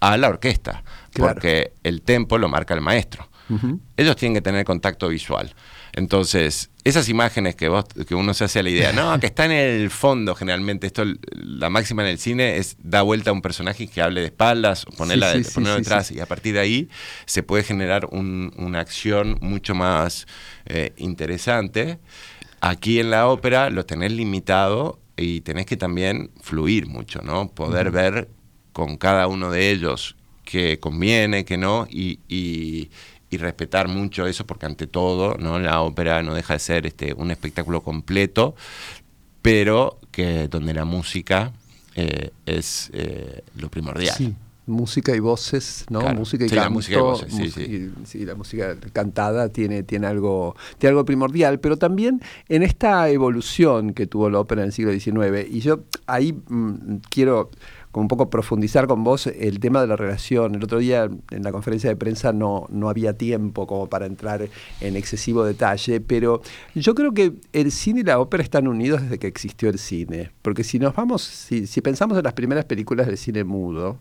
a 0.00 0.16
la 0.16 0.28
orquesta, 0.28 0.84
porque 1.12 1.72
el 1.82 2.02
tempo 2.02 2.38
lo 2.38 2.48
marca 2.48 2.74
el 2.74 2.80
maestro. 2.80 3.28
Ellos 3.96 4.16
tienen 4.16 4.34
que 4.34 4.42
tener 4.42 4.64
contacto 4.64 5.08
visual. 5.08 5.54
Entonces, 5.92 6.70
esas 6.84 7.08
imágenes 7.08 7.54
que 7.54 7.68
vos, 7.68 7.84
que 8.06 8.14
uno 8.14 8.32
se 8.32 8.44
hace 8.44 8.60
a 8.60 8.62
la 8.62 8.70
idea, 8.70 8.92
no, 8.92 9.18
que 9.20 9.26
está 9.26 9.44
en 9.44 9.52
el 9.52 9.90
fondo 9.90 10.34
generalmente, 10.34 10.86
esto 10.86 11.04
la 11.32 11.68
máxima 11.68 12.02
en 12.02 12.08
el 12.08 12.18
cine 12.18 12.56
es 12.56 12.76
da 12.82 13.02
vuelta 13.02 13.30
a 13.30 13.32
un 13.32 13.42
personaje 13.42 13.86
que 13.86 14.00
hable 14.00 14.20
de 14.20 14.26
espaldas, 14.26 14.86
ponerla 14.96 15.34
ponerlo 15.54 15.76
detrás, 15.76 16.10
y 16.10 16.20
a 16.20 16.26
partir 16.26 16.54
de 16.54 16.60
ahí 16.60 16.88
se 17.26 17.42
puede 17.42 17.62
generar 17.62 18.06
una 18.10 18.80
acción 18.80 19.38
mucho 19.40 19.74
más 19.74 20.26
eh, 20.64 20.92
interesante. 20.96 21.98
Aquí 22.60 23.00
en 23.00 23.10
la 23.10 23.26
ópera 23.28 23.70
lo 23.70 23.84
tenés 23.84 24.12
limitado 24.12 24.98
y 25.16 25.42
tenés 25.42 25.66
que 25.66 25.76
también 25.76 26.30
fluir 26.40 26.86
mucho, 26.86 27.20
¿no? 27.22 27.48
Poder 27.48 27.90
ver 27.90 28.28
con 28.72 28.96
cada 28.96 29.26
uno 29.26 29.50
de 29.50 29.70
ellos 29.70 30.16
que 30.44 30.78
conviene, 30.80 31.44
que 31.44 31.56
no, 31.56 31.86
y, 31.88 32.20
y, 32.28 32.90
respetar 33.36 33.88
mucho 33.88 34.26
eso, 34.26 34.46
porque 34.46 34.66
ante 34.66 34.86
todo, 34.86 35.36
¿no? 35.38 35.58
La 35.58 35.80
ópera 35.82 36.22
no 36.22 36.34
deja 36.34 36.54
de 36.54 36.58
ser 36.60 36.86
este, 36.86 37.14
un 37.14 37.30
espectáculo 37.30 37.82
completo, 37.82 38.54
pero 39.42 39.98
que 40.10 40.48
donde 40.48 40.74
la 40.74 40.84
música 40.84 41.52
eh, 41.94 42.30
es 42.46 42.90
eh, 42.92 43.42
lo 43.56 43.70
primordial. 43.70 44.14
Sí. 44.16 44.34
Música 44.64 45.14
y 45.14 45.18
voces, 45.18 45.84
¿no? 45.90 46.00
Música 46.14 46.44
y 46.44 46.48
sí, 46.48 46.54
canto. 46.54 46.68
La 46.68 46.70
música 46.70 46.96
y 46.96 47.02
voces, 47.02 47.34
sí, 47.34 47.50
sí. 47.50 47.90
sí, 48.04 48.24
la 48.24 48.36
música 48.36 48.76
cantada 48.92 49.48
tiene, 49.48 49.82
tiene, 49.82 50.06
algo, 50.06 50.54
tiene 50.78 50.90
algo 50.90 51.04
primordial, 51.04 51.58
pero 51.58 51.76
también 51.76 52.22
en 52.48 52.62
esta 52.62 53.10
evolución 53.10 53.92
que 53.92 54.06
tuvo 54.06 54.30
la 54.30 54.38
ópera 54.38 54.62
en 54.62 54.66
el 54.68 54.72
siglo 54.72 54.92
XIX, 54.92 55.50
y 55.50 55.60
yo 55.60 55.80
ahí 56.06 56.32
mm, 56.32 56.98
quiero 57.10 57.50
como 57.92 58.02
un 58.02 58.08
poco 58.08 58.30
profundizar 58.30 58.86
con 58.86 59.04
vos 59.04 59.26
el 59.26 59.60
tema 59.60 59.82
de 59.82 59.86
la 59.86 59.96
relación. 59.96 60.54
El 60.54 60.64
otro 60.64 60.78
día 60.78 61.10
en 61.30 61.42
la 61.42 61.52
conferencia 61.52 61.90
de 61.90 61.96
prensa 61.96 62.32
no, 62.32 62.66
no 62.70 62.88
había 62.88 63.16
tiempo 63.16 63.66
como 63.66 63.88
para 63.88 64.06
entrar 64.06 64.48
en 64.80 64.96
excesivo 64.96 65.44
detalle, 65.44 66.00
pero 66.00 66.42
yo 66.74 66.94
creo 66.94 67.12
que 67.12 67.34
el 67.52 67.70
cine 67.70 68.00
y 68.00 68.04
la 68.04 68.18
ópera 68.18 68.42
están 68.42 68.66
unidos 68.66 69.02
desde 69.02 69.18
que 69.18 69.26
existió 69.26 69.68
el 69.68 69.78
cine. 69.78 70.32
Porque 70.40 70.64
si 70.64 70.78
nos 70.78 70.96
vamos, 70.96 71.22
si, 71.22 71.66
si 71.66 71.80
pensamos 71.82 72.16
en 72.16 72.24
las 72.24 72.32
primeras 72.32 72.64
películas 72.64 73.06
del 73.06 73.18
cine 73.18 73.44
mudo, 73.44 73.98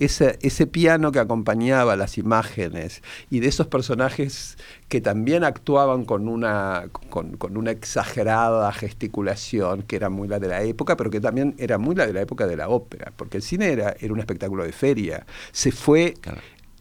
ese, 0.00 0.38
ese 0.40 0.66
piano 0.66 1.12
que 1.12 1.18
acompañaba 1.18 1.94
las 1.94 2.18
imágenes 2.18 3.02
y 3.28 3.40
de 3.40 3.48
esos 3.48 3.66
personajes 3.66 4.56
que 4.88 5.00
también 5.00 5.44
actuaban 5.44 6.06
con 6.06 6.26
una, 6.26 6.88
con, 7.10 7.36
una 7.56 7.70
exagerada 7.70 8.72
gesticulación, 8.72 9.82
que 9.82 9.96
era 9.96 10.08
muy 10.08 10.26
la 10.26 10.40
de 10.40 10.48
la 10.48 10.62
época, 10.62 10.96
pero 10.96 11.10
que 11.10 11.20
también 11.20 11.54
era 11.58 11.78
muy 11.78 11.94
la 11.94 12.06
de 12.06 12.14
la 12.14 12.22
época 12.22 12.46
de 12.46 12.56
la 12.56 12.70
ópera, 12.70 13.12
porque 13.14 13.36
el 13.36 13.42
cine 13.42 13.72
era, 13.72 13.94
era 14.00 14.12
un 14.12 14.20
espectáculo 14.20 14.64
de 14.64 14.72
feria. 14.72 15.26
Se 15.52 15.70
fue 15.70 16.14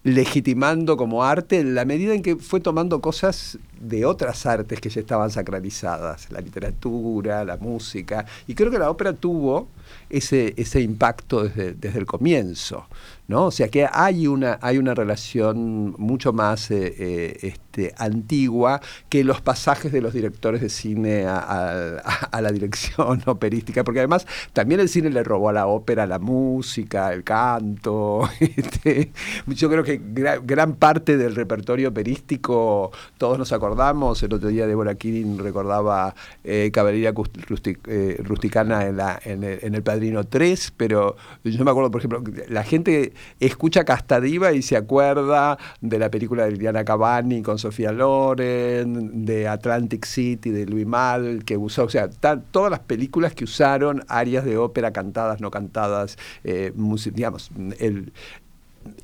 legitimando 0.04 0.96
como 0.96 1.26
arte 1.26 1.60
en 1.60 1.76
la 1.76 1.84
medida 1.84 2.14
en 2.14 2.22
que 2.22 2.38
fue 2.38 2.62
tomando 2.62 3.02
cosas 3.02 3.60
de 3.82 4.06
otras 4.06 4.46
artes 4.46 4.80
que 4.80 4.90
ya 4.90 5.02
estaban 5.02 5.30
sacralizadas, 5.30 6.32
la 6.32 6.40
literatura, 6.40 7.44
la 7.44 7.58
música, 7.58 8.26
y 8.48 8.56
creo 8.56 8.72
que 8.72 8.80
la 8.80 8.90
ópera 8.90 9.12
tuvo 9.12 9.68
ese, 10.10 10.54
ese 10.58 10.82
impacto 10.82 11.44
desde, 11.44 11.74
desde 11.74 12.00
el 12.00 12.06
comienzo. 12.06 12.88
¿no? 13.30 13.46
O 13.46 13.52
sea 13.52 13.70
que 13.70 13.88
hay 13.90 14.26
una, 14.26 14.58
hay 14.60 14.80
una 14.80 14.96
relación 14.96 15.94
mucho 16.00 16.34
más 16.34 16.72
eh, 16.72 16.96
eh, 16.98 17.38
este, 17.44 17.94
antigua 17.96 18.82
que 19.08 19.24
los 19.24 19.40
pasajes 19.40 19.92
de 19.92 20.02
los 20.02 20.14
directores 20.14 20.62
de 20.62 20.70
cine 20.70 21.26
a, 21.28 22.42
la 22.42 22.52
dirección 22.52 23.22
operística, 23.28 23.84
porque 23.84 24.00
además 24.00 24.26
también 24.52 24.80
el 24.80 24.90
cine 24.90 25.12
le 25.12 25.24
robó 25.24 25.50
a 25.50 25.54
la 25.54 25.68
ópera 25.68 26.08
la 26.08 26.18
música, 26.18 27.14
el 27.14 27.24
canto. 27.24 28.28
Este, 28.60 29.12
yo 29.48 29.70
creo 29.70 29.84
que 29.84 30.02
gran, 30.04 30.74
parte 30.76 31.18
del 31.18 31.36
repertorio 31.36 31.90
operístico, 31.90 32.92
todos 33.18 33.38
nos 33.38 33.52
acordamos, 33.52 34.24
el 34.24 34.34
otro 34.34 34.50
día 34.50 34.66
Deborah 34.66 34.96
Kirin 34.96 35.38
recordaba 35.38 36.16
eh, 36.44 36.72
Caballería 36.74 37.14
eh, 37.14 38.22
Rusticana 38.24 38.88
en, 38.88 38.98
la, 38.98 39.20
en, 39.24 39.44
en 39.44 39.76
el 39.76 39.79
Padrino 39.84 40.24
3, 40.24 40.74
pero 40.78 41.16
yo 41.44 41.64
me 41.66 41.72
acuerdo, 41.72 41.92
por 41.92 42.02
ejemplo, 42.02 42.24
la 42.48 42.64
gente 42.64 43.14
escucha 43.40 43.84
Castadiva 43.84 44.52
y 44.54 44.62
se 44.62 44.78
acuerda 44.78 45.58
de 45.82 46.00
la 46.00 46.10
película 46.10 46.46
de 46.46 46.52
Liliana 46.52 46.84
Cavani 46.84 47.42
con 47.42 47.58
Sofía 47.58 47.92
Loren, 47.92 49.26
de 49.26 49.48
Atlantic 49.48 50.06
City, 50.06 50.52
de 50.52 50.66
Louis 50.66 50.88
Mal, 50.88 51.44
que 51.44 51.58
usó, 51.58 51.86
o 51.86 51.90
sea, 51.90 52.10
todas 52.10 52.72
las 52.72 52.80
películas 52.82 53.34
que 53.34 53.44
usaron 53.44 54.04
áreas 54.08 54.46
de 54.46 54.58
ópera 54.58 54.92
cantadas, 54.92 55.42
no 55.42 55.52
cantadas, 55.52 56.18
eh, 56.44 56.74
digamos, 57.14 57.52
el, 57.80 58.12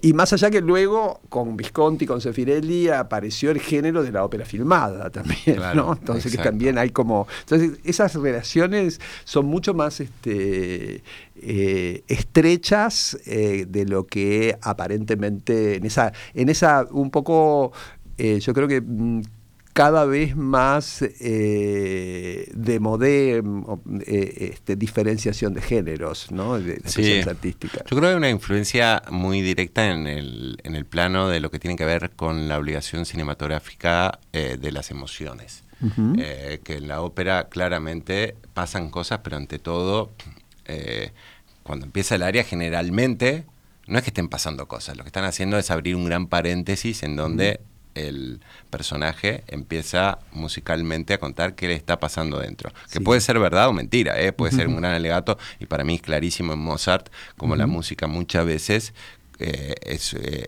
y 0.01 0.13
más 0.13 0.31
allá 0.33 0.51
que 0.51 0.61
luego 0.61 1.19
con 1.29 1.57
Visconti, 1.57 2.05
con 2.05 2.21
Sefirelli, 2.21 2.89
apareció 2.89 3.51
el 3.51 3.59
género 3.59 4.03
de 4.03 4.11
la 4.11 4.23
ópera 4.23 4.45
filmada 4.45 5.09
también, 5.09 5.59
¿no? 5.75 5.93
Entonces 5.93 6.31
que 6.31 6.37
también 6.37 6.77
hay 6.77 6.91
como. 6.91 7.27
Entonces, 7.41 7.79
esas 7.83 8.13
relaciones 8.15 9.01
son 9.23 9.47
mucho 9.47 9.73
más 9.73 9.99
este, 9.99 11.01
eh, 11.41 12.03
estrechas 12.07 13.17
eh, 13.25 13.65
de 13.67 13.85
lo 13.85 14.05
que 14.05 14.57
aparentemente 14.61 15.75
en 15.75 15.85
esa, 15.85 16.13
en 16.33 16.49
esa 16.49 16.85
un 16.91 17.09
poco. 17.09 17.71
Eh, 18.17 18.39
yo 18.39 18.53
creo 18.53 18.67
que 18.67 18.81
mm, 18.81 19.23
cada 19.75 20.05
vez 20.05 20.37
más 20.37 21.01
eh, 21.01 22.49
de 22.53 22.79
modé 22.79 23.43
eh, 24.07 24.51
este, 24.53 24.77
diferenciación 24.77 25.53
de 25.53 25.61
géneros, 25.61 26.31
¿no? 26.31 26.57
De, 26.57 26.81
sí. 26.85 27.19
artísticas. 27.19 27.83
Yo 27.83 27.97
creo 27.97 28.03
que 28.03 28.07
hay 28.07 28.15
una 28.15 28.29
influencia 28.29 29.03
muy 29.11 29.41
directa 29.41 29.91
en 29.91 30.07
el, 30.07 30.57
en 30.63 30.75
el 30.75 30.85
plano 30.85 31.27
de 31.27 31.41
lo 31.41 31.51
que 31.51 31.59
tiene 31.59 31.75
que 31.75 31.83
ver 31.83 32.11
con 32.11 32.47
la 32.47 32.57
obligación 32.57 33.05
cinematográfica 33.05 34.19
eh, 34.31 34.57
de 34.57 34.71
las 34.71 34.91
emociones. 34.91 35.65
que 35.97 36.61
en 36.77 36.87
la 36.87 37.01
ópera 37.01 37.49
claramente 37.49 38.37
pasan 38.53 38.89
cosas, 38.89 39.19
pero 39.25 39.35
ante 39.35 39.59
todo, 39.59 40.13
cuando 41.63 41.85
empieza 41.85 42.15
el 42.15 42.23
área, 42.23 42.45
generalmente 42.45 43.43
no 43.87 43.97
es 43.97 44.05
que 44.05 44.09
estén 44.11 44.29
pasando 44.29 44.69
cosas, 44.69 44.95
lo 44.95 45.03
que 45.03 45.09
están 45.09 45.25
haciendo 45.25 45.57
es 45.57 45.69
abrir 45.69 45.97
un 45.97 46.05
gran 46.05 46.27
paréntesis 46.27 47.03
en 47.03 47.17
donde 47.17 47.59
el 47.95 48.41
personaje 48.69 49.43
empieza 49.47 50.19
musicalmente 50.31 51.13
a 51.13 51.17
contar 51.17 51.55
qué 51.55 51.67
le 51.67 51.73
está 51.73 51.99
pasando 51.99 52.39
dentro. 52.39 52.71
Que 52.91 53.01
puede 53.01 53.21
ser 53.21 53.39
verdad 53.39 53.69
o 53.69 53.73
mentira, 53.73 54.19
¿eh? 54.21 54.31
puede 54.31 54.51
ser 54.51 54.67
un 54.67 54.77
gran 54.77 54.93
alegato, 54.93 55.37
y 55.59 55.65
para 55.65 55.83
mí 55.83 55.95
es 55.95 56.01
clarísimo 56.01 56.53
en 56.53 56.59
Mozart, 56.59 57.09
como 57.37 57.55
la 57.55 57.67
música 57.67 58.07
muchas 58.07 58.45
veces 58.45 58.93
eh, 59.39 59.75
es... 59.81 60.13
Eh, 60.13 60.47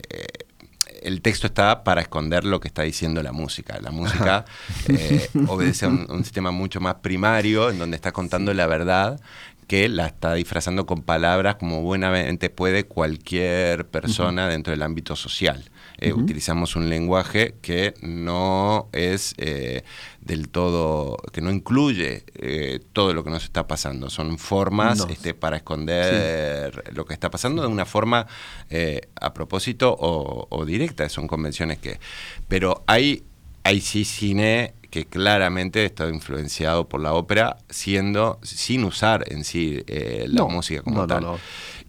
el 1.03 1.21
texto 1.21 1.45
está 1.45 1.83
para 1.83 2.01
esconder 2.01 2.43
lo 2.43 2.59
que 2.59 2.67
está 2.67 2.81
diciendo 2.81 3.21
la 3.21 3.31
música. 3.31 3.79
La 3.81 3.91
música 3.91 4.45
obedece 5.47 5.85
a 5.85 5.89
un, 5.89 6.23
sistema 6.23 6.49
mucho 6.49 6.81
más 6.81 6.95
primario, 6.95 7.69
en 7.69 7.77
donde 7.77 7.95
está 7.95 8.11
contando 8.11 8.51
la 8.53 8.65
verdad, 8.65 9.21
que 9.67 9.89
la 9.89 10.07
está 10.07 10.33
disfrazando 10.33 10.85
con 10.85 11.03
palabras 11.03 11.55
como 11.55 11.81
buenamente 11.81 12.49
puede 12.49 12.85
cualquier 12.85 13.85
persona 13.87 14.47
dentro 14.47 14.71
del 14.71 14.81
ámbito 14.81 15.15
social. 15.15 15.69
Eh, 15.99 16.13
utilizamos 16.13 16.75
un 16.75 16.89
lenguaje 16.89 17.55
que 17.61 17.95
no 18.01 18.87
es 18.91 19.33
eh, 19.37 19.83
del 20.21 20.49
todo, 20.49 21.17
que 21.33 21.41
no 21.41 21.51
incluye 21.51 22.23
eh, 22.35 22.79
todo 22.93 23.15
lo 23.15 23.23
que 23.23 23.31
nos 23.31 23.43
está 23.43 23.65
pasando. 23.65 24.11
Son 24.11 24.37
formas 24.37 25.07
este, 25.09 25.33
para 25.33 25.57
esconder 25.57 26.93
lo 26.93 27.05
que 27.05 27.13
está 27.15 27.31
pasando 27.31 27.63
de 27.63 27.67
una 27.67 27.85
forma 27.85 28.27
a 29.19 29.33
propósito 29.33 29.95
o, 29.99 30.65
directa. 30.65 31.09
Son 31.09 31.27
convenciones 31.27 31.79
que... 31.79 31.99
Pero 32.47 32.83
hay, 32.85 33.23
hay 33.63 33.81
sí 33.81 34.05
cine 34.05 34.75
que 34.97 35.05
claramente 35.05 35.85
está 35.85 36.09
influenciado 36.09 36.89
por 36.89 37.01
la 37.01 37.13
ópera, 37.13 37.57
siendo 37.69 38.39
sin 38.41 38.83
usar 38.83 39.23
en 39.31 39.43
sí 39.43 39.83
la 40.27 40.45
música 40.45 40.81
como 40.81 41.05
tal. 41.05 41.37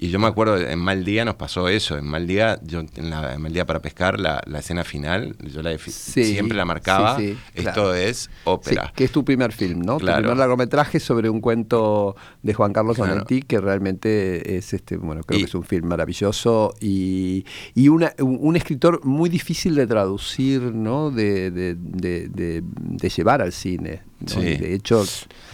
Y 0.01 0.11
yo 0.11 0.21
me 0.21 0.29
acuerdo, 0.29 0.57
en 0.57 0.79
Mal 0.79 1.05
Día 1.05 1.25
nos 1.25 1.35
pasó 1.35 1.69
eso. 1.69 1.99
En 1.99 2.05
Mal 2.05 2.27
Día, 2.27 2.61
yo 2.63 2.81
en, 2.81 3.11
la, 3.11 3.37
Mal 3.39 3.53
Día 3.53 3.67
para 3.67 3.81
pescar, 3.81 4.21
la, 4.21 4.41
escena 4.57 4.85
final, 4.85 5.35
yo 5.53 5.61
la 5.61 5.77
siempre 5.79 6.57
la 6.57 6.65
marcaba. 6.65 7.19
Esto 7.55 7.95
es 7.95 8.31
ópera. 8.45 8.93
que 8.95 9.05
es 9.05 9.11
tu 9.11 9.25
primer 9.25 9.53
film, 9.53 9.81
¿no? 9.81 9.99
Tu 9.99 10.07
primer 10.07 10.37
largometraje 10.37 11.01
sobre 11.01 11.29
un 11.29 11.41
cuento 11.41 12.15
de 12.43 12.55
Juan 12.55 12.73
Carlos 12.73 12.97
claro. 12.97 13.25
que 13.27 13.61
realmente 13.61 14.57
es 14.57 14.73
este, 14.73 14.97
bueno, 14.97 15.23
creo 15.25 15.41
que 15.41 15.47
es 15.47 15.55
un 15.55 15.65
film 15.65 15.89
maravilloso 15.89 16.75
y, 16.81 17.45
y 17.75 17.89
una, 17.89 18.13
un, 18.21 18.57
escritor 18.57 19.05
muy 19.05 19.29
difícil 19.29 19.75
de 19.75 19.87
traducir, 19.87 20.63
¿no? 20.63 21.11
De, 21.11 21.51
de, 21.51 21.75
de, 21.75 22.29
de 22.29 22.63
llevar 22.99 23.43
al 23.43 23.53
cine. 23.53 24.03
De 24.21 24.75
hecho, 24.75 25.05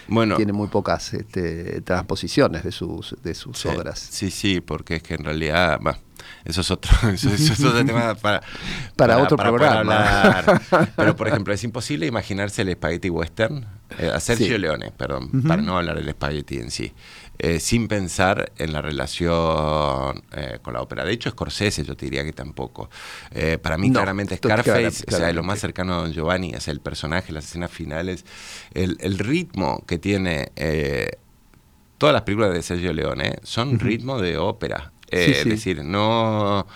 bueno, 0.08 0.36
tiene 0.36 0.52
muy 0.52 0.68
pocas 0.68 1.14
este, 1.14 1.80
transposiciones 1.82 2.64
de 2.64 2.72
sus, 2.72 3.14
de 3.22 3.34
sus 3.34 3.66
obras. 3.66 3.98
Sí, 3.98 4.30
sí, 4.30 4.60
porque 4.60 4.96
es 4.96 5.02
que 5.02 5.14
en 5.14 5.24
realidad, 5.24 5.78
eso 6.44 6.60
es 6.60 6.70
otro, 6.70 6.90
eso, 7.12 7.28
es 7.30 7.60
otro 7.60 7.72
tema 7.84 8.14
para, 8.14 8.42
para, 8.96 9.18
otro 9.18 9.36
programa. 9.36 10.44
Pero, 10.96 11.16
por 11.16 11.28
ejemplo, 11.28 11.52
es 11.52 11.62
imposible 11.64 12.06
imaginarse 12.06 12.62
el 12.62 12.72
spaghetti 12.72 13.10
western 13.10 13.66
eh, 13.98 14.10
a 14.12 14.20
Sergio 14.20 14.58
Leone, 14.58 14.90
perdón, 14.90 15.42
para 15.46 15.62
no 15.62 15.76
hablar 15.76 15.96
del 15.96 16.08
espagueti 16.08 16.58
en 16.58 16.70
sí. 16.70 16.92
Eh, 17.38 17.58
sin 17.58 17.88
pensar 17.88 18.52
en 18.58 18.72
la 18.72 18.80
relación 18.80 20.22
eh, 20.32 20.58
con 20.62 20.74
la 20.74 20.80
ópera. 20.80 21.04
De 21.04 21.12
hecho, 21.12 21.30
Scorsese 21.30 21.84
yo 21.84 21.96
te 21.96 22.06
diría 22.06 22.24
que 22.24 22.32
tampoco. 22.32 22.88
Para 23.62 23.76
mí, 23.76 23.90
claramente, 23.90 24.36
Scarface, 24.36 25.04
o 25.08 25.10
sea, 25.10 25.32
lo 25.32 25.42
más 25.42 25.58
cercano 25.58 25.94
a 25.94 25.96
Don 25.98 26.12
Giovanni, 26.12 26.52
es 26.52 26.68
el 26.68 26.80
personaje, 26.80 27.32
las 27.32 27.44
escenas 27.44 27.70
finales, 27.70 28.24
el, 28.72 28.96
el 29.00 29.18
ritmo 29.18 29.84
que 29.86 29.98
tiene 29.98 30.50
todas 31.98 32.12
las 32.12 32.22
películas 32.22 32.52
de 32.52 32.62
Sergio 32.62 32.92
Leone 32.92 33.38
son 33.42 33.78
ritmo 33.78 34.20
de 34.20 34.36
ópera. 34.38 34.92
Es 35.14 35.44
decir, 35.44 35.84
no 35.84 36.66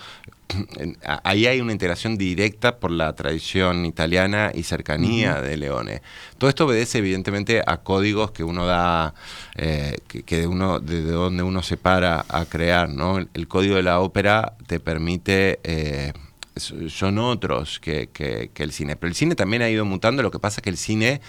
ahí 1.23 1.45
hay 1.45 1.61
una 1.61 1.71
integración 1.71 2.17
directa 2.17 2.77
por 2.77 2.91
la 2.91 3.13
tradición 3.13 3.85
italiana 3.85 4.51
y 4.53 4.63
cercanía 4.63 5.41
de 5.41 5.57
Leone. 5.57 6.01
Todo 6.37 6.49
esto 6.49 6.65
obedece 6.65 6.99
evidentemente 6.99 7.61
a 7.65 7.77
códigos 7.77 8.31
que 8.31 8.43
uno 8.43 8.65
da, 8.65 9.13
eh, 9.55 9.97
que, 10.07 10.37
de 10.37 10.47
uno, 10.47 10.79
de 10.79 11.03
donde 11.03 11.43
uno 11.43 11.61
se 11.61 11.77
para 11.77 12.25
a 12.27 12.45
crear, 12.45 12.89
¿no? 12.89 13.17
El, 13.17 13.47
código 13.47 13.75
de 13.75 13.83
la 13.83 13.99
ópera 13.99 14.55
te 14.67 14.79
permite 14.79 15.59
eh, 15.63 16.13
son 16.55 17.19
otros 17.19 17.79
que, 17.79 18.09
el 18.55 18.71
cine. 18.71 18.95
Pero 18.95 19.09
el 19.09 19.15
cine 19.15 19.35
también 19.35 19.61
ha 19.61 19.69
ido 19.69 19.85
mutando, 19.85 20.23
lo 20.23 20.31
que 20.31 20.39
pasa 20.39 20.59
es 20.59 20.63
que 20.63 20.69
el 20.69 20.77
cine, 20.77 21.21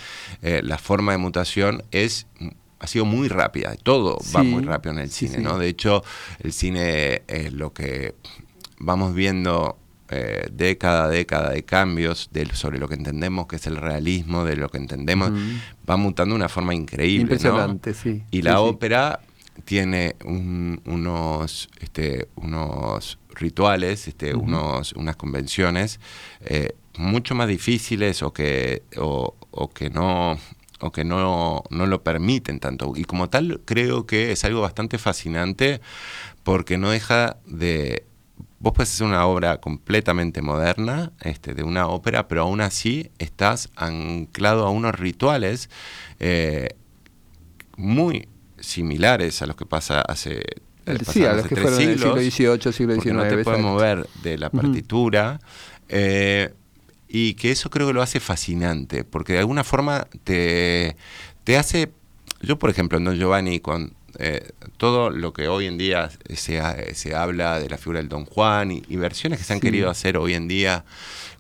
eh, 0.43 0.61
la 0.63 0.79
forma 0.79 1.13
de 1.13 1.19
mutación 1.19 1.85
es 1.91 2.27
ha 2.81 2.87
sido 2.87 3.05
muy 3.05 3.29
rápida, 3.29 3.77
todo 3.77 4.19
va 4.35 4.43
muy 4.43 4.65
rápido 4.65 4.95
en 4.95 5.01
el 5.01 5.11
cine, 5.11 5.39
¿no? 5.39 5.59
De 5.59 5.69
hecho, 5.69 6.03
el 6.41 6.53
cine 6.53 7.23
es 7.29 7.53
lo 7.53 7.73
que 7.73 8.15
vamos 8.79 9.15
viendo 9.15 9.79
eh, 10.09 10.49
década 10.51 11.05
a 11.05 11.09
década 11.09 11.51
de 11.51 11.63
cambios 11.63 12.31
sobre 12.55 12.79
lo 12.79 12.89
que 12.89 12.95
entendemos 12.95 13.47
que 13.47 13.57
es 13.57 13.67
el 13.67 13.77
realismo, 13.77 14.45
de 14.45 14.57
lo 14.57 14.69
que 14.69 14.79
entendemos, 14.79 15.31
va 15.89 15.97
mutando 15.97 16.35
de 16.35 16.37
una 16.37 16.49
forma 16.49 16.75
increíble. 16.75 17.23
Impresionante, 17.23 17.95
sí. 17.95 18.25
Y 18.31 18.43
la 18.43 18.61
ópera 18.61 19.21
tiene 19.65 20.17
unos, 20.25 21.69
este, 21.81 22.29
unos 22.37 23.19
rituales, 23.35 24.09
este, 24.09 24.35
unos, 24.35 24.95
unas 24.95 25.17
convenciones 25.17 26.01
eh, 26.41 26.75
mucho 26.97 27.35
más 27.35 27.49
difíciles 27.49 28.23
o 28.23 28.33
que, 28.33 28.83
o, 28.97 29.71
que 29.73 29.91
no 29.91 30.39
o 30.81 30.93
que 30.93 31.05
no, 31.05 31.63
no 31.71 31.87
lo 31.87 32.03
permiten 32.03 32.61
tanto. 32.61 32.93
Y 32.97 33.05
como 33.05 33.29
tal 33.29 33.61
creo 33.65 34.07
que 34.07 34.33
es 34.33 34.45
algo 34.45 34.61
bastante 34.61 34.99
fascinante 34.99 35.81
porque 36.43 36.79
no 36.79 36.91
deja 36.91 37.37
de 37.47 38.05
vos 38.61 38.75
puedes 38.75 38.93
hacer 38.93 39.07
una 39.07 39.27
obra 39.27 39.59
completamente 39.59 40.43
moderna, 40.43 41.13
este, 41.23 41.55
de 41.55 41.63
una 41.63 41.89
ópera, 41.89 42.29
pero 42.29 42.43
aún 42.43 42.61
así 42.61 43.11
estás 43.19 43.71
anclado 43.75 44.67
a 44.67 44.71
unos 44.71 44.95
rituales 44.95 45.71
eh, 46.19 46.69
muy 47.77 48.29
similares 48.59 49.41
a 49.41 49.47
los 49.47 49.57
que 49.57 49.65
pasa 49.65 50.03
hace 50.03 50.43
eh, 50.87 50.99
sí, 51.11 51.25
a 51.25 51.33
los 51.35 51.47
que 51.47 51.57
fueron 51.57 51.79
siglos, 51.79 52.03
en 52.03 52.19
el 52.19 52.31
siglo 52.31 52.55
XVIII, 52.57 52.73
siglo 52.73 52.95
XIX. 52.95 53.15
No 53.15 53.23
te 53.29 53.43
puedes 53.43 53.61
mover 53.61 54.07
de 54.23 54.39
la 54.39 54.51
partitura. 54.51 55.41
Eh, 55.89 56.53
y 57.13 57.35
que 57.35 57.51
eso 57.51 57.71
creo 57.71 57.89
que 57.89 57.93
lo 57.93 58.03
hace 58.03 58.21
fascinante, 58.21 59.03
porque 59.03 59.33
de 59.33 59.41
alguna 59.41 59.65
forma 59.65 60.07
te, 60.25 60.97
te 61.43 61.57
hace... 61.57 61.91
Yo, 62.41 62.59
por 62.59 62.71
ejemplo, 62.71 62.97
en 62.97 63.05
Don 63.05 63.17
Giovanni, 63.17 63.59
con, 63.59 63.93
eh, 64.19 64.53
todo 64.77 65.11
lo 65.11 65.33
que 65.33 65.49
hoy 65.49 65.67
en 65.67 65.77
día 65.77 66.11
se, 66.35 66.95
se, 66.95 67.15
habla 67.15 67.59
de 67.59 67.69
la 67.69 67.79
figura 67.79 67.99
del 67.99 68.09
Don 68.09 68.25
Juan 68.25 68.71
y, 68.71 68.97
versiones 68.97 69.39
que 69.39 69.45
se 69.45 69.53
han 69.53 69.61
querido 69.61 69.91
hacer 69.91 70.17
hoy 70.17 70.35
en 70.35 70.49
día 70.49 70.85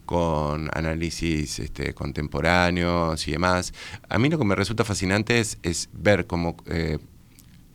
con 0.04 0.68
análisis 0.74 1.60
este, 1.60 1.94
contemporáneos 1.94 3.28
y 3.28 3.32
demás. 3.32 3.72
A 4.08 4.18
mí 4.18 4.28
lo 4.28 4.38
que 4.38 4.44
me 4.44 4.56
resulta 4.56 4.84
fascinante 4.84 5.38
es, 5.38 5.88
ver 5.92 6.26
cómo 6.26 6.56
eh, 6.66 6.98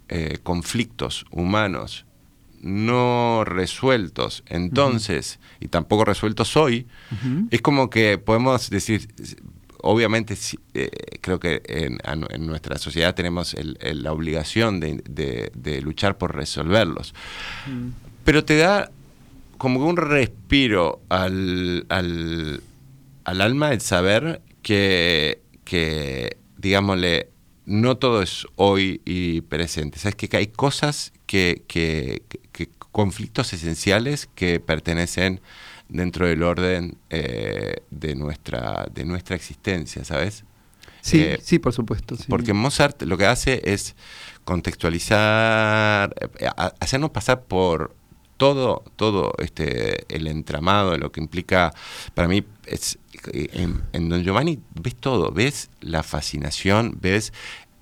eh, 0.10 0.38
conflictos 0.44 1.26
humanos 1.32 2.06
no 2.66 3.44
resueltos 3.46 4.44
entonces, 4.48 5.40
y 5.60 5.68
tampoco 5.68 6.04
resueltos 6.04 6.58
hoy, 6.58 6.88
es 7.52 7.62
como 7.62 7.92
que 7.92 8.18
podemos 8.18 8.72
decir, 8.72 9.08
obviamente 9.82 10.36
eh, 10.74 10.90
creo 11.22 11.40
que 11.40 11.62
en, 11.68 12.48
nuestra 12.48 12.80
sociedad 12.80 13.14
tenemos 13.14 13.56
la 13.56 14.12
obligación 14.12 14.80
de, 14.80 15.82
luchar 15.84 16.18
por 16.18 16.36
resolverlos. 16.36 17.14
Mm. 17.68 17.90
Pero 18.24 18.44
te 18.44 18.58
da 18.58 18.90
como 19.60 19.86
un 19.86 19.98
respiro 19.98 21.02
al, 21.10 21.86
al, 21.90 22.62
alma 23.26 23.74
el 23.74 23.82
saber 23.82 24.42
que, 24.64 25.40
que, 25.64 26.38
digámosle, 26.58 27.30
no 27.66 27.98
todo 27.98 28.22
es 28.22 28.46
hoy 28.56 29.02
y 29.06 29.42
presente. 29.42 30.00
Sabes 30.00 30.16
que 30.16 30.36
hay 30.38 30.48
cosas 30.48 31.14
que, 31.26 31.64
que 31.68 32.22
conflictos 32.96 33.52
esenciales 33.52 34.30
que 34.36 34.62
pertenecen 34.62 35.42
dentro 35.90 36.28
del 36.28 36.44
orden 36.44 36.98
eh, 37.10 37.82
de, 37.92 38.16
nuestra, 38.16 38.88
de 38.90 39.04
nuestra 39.04 39.36
existencia, 39.36 40.06
¿sabes? 40.06 40.46
Sí, 41.02 41.20
eh, 41.22 41.40
sí, 41.44 41.60
por 41.60 41.74
supuesto. 41.74 42.16
Porque 42.30 42.54
Mozart 42.54 43.02
lo 43.02 43.18
que 43.18 43.26
hace 43.26 43.62
es 43.66 43.98
contextualizar, 44.46 46.16
eh, 46.40 46.48
hacernos 46.80 47.10
pasar 47.10 47.44
por 47.44 47.94
todo, 48.38 48.86
todo 48.96 49.34
este, 49.40 50.06
el 50.08 50.28
entramado 50.28 50.92
de 50.92 50.98
lo 50.98 51.12
que 51.12 51.20
implica, 51.20 51.74
para 52.14 52.30
mí, 52.30 52.46
es, 52.66 52.98
en, 53.34 54.10
Don 54.10 54.24
Giovanni 54.24 54.60
ves 54.76 54.96
todo, 54.96 55.32
ves 55.32 55.70
la 55.82 56.04
fascinación, 56.04 56.98
ves 57.02 57.34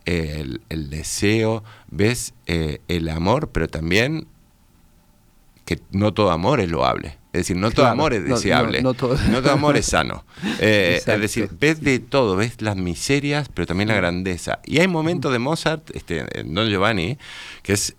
el, 0.05 0.61
deseo, 0.89 1.63
ves 1.89 2.33
el 2.45 3.09
amor, 3.09 3.49
pero 3.51 3.67
también 3.67 4.27
que 5.65 5.79
no 5.91 6.13
todo 6.13 6.31
amor 6.31 6.59
es 6.59 6.69
loable. 6.69 7.17
Es 7.33 7.41
decir, 7.41 7.57
no 7.57 7.71
todo 7.71 7.87
amor 7.87 8.13
es 8.13 8.23
deseable. 8.25 8.83
No, 8.83 8.93
todo... 8.93 9.17
amor 9.51 9.75
es 9.75 9.87
sano. 9.87 10.23
Eh, 10.59 11.01
es 11.05 11.19
decir, 11.19 11.49
ves 11.59 11.81
de 11.81 11.99
todo, 11.99 12.35
ves 12.35 12.61
las 12.61 12.75
miserias, 12.75 13.49
pero 13.49 13.65
también 13.65 13.89
la 13.89 13.95
grandeza. 13.95 14.59
Y 14.65 14.79
hay 14.79 14.87
momentos 14.87 15.31
de 15.31 15.39
Mozart, 15.39 15.89
este, 15.95 16.25
en 16.39 16.53
Don 16.53 16.69
Giovanni, 16.69 17.17
que 17.63 17.73
es 17.73 17.95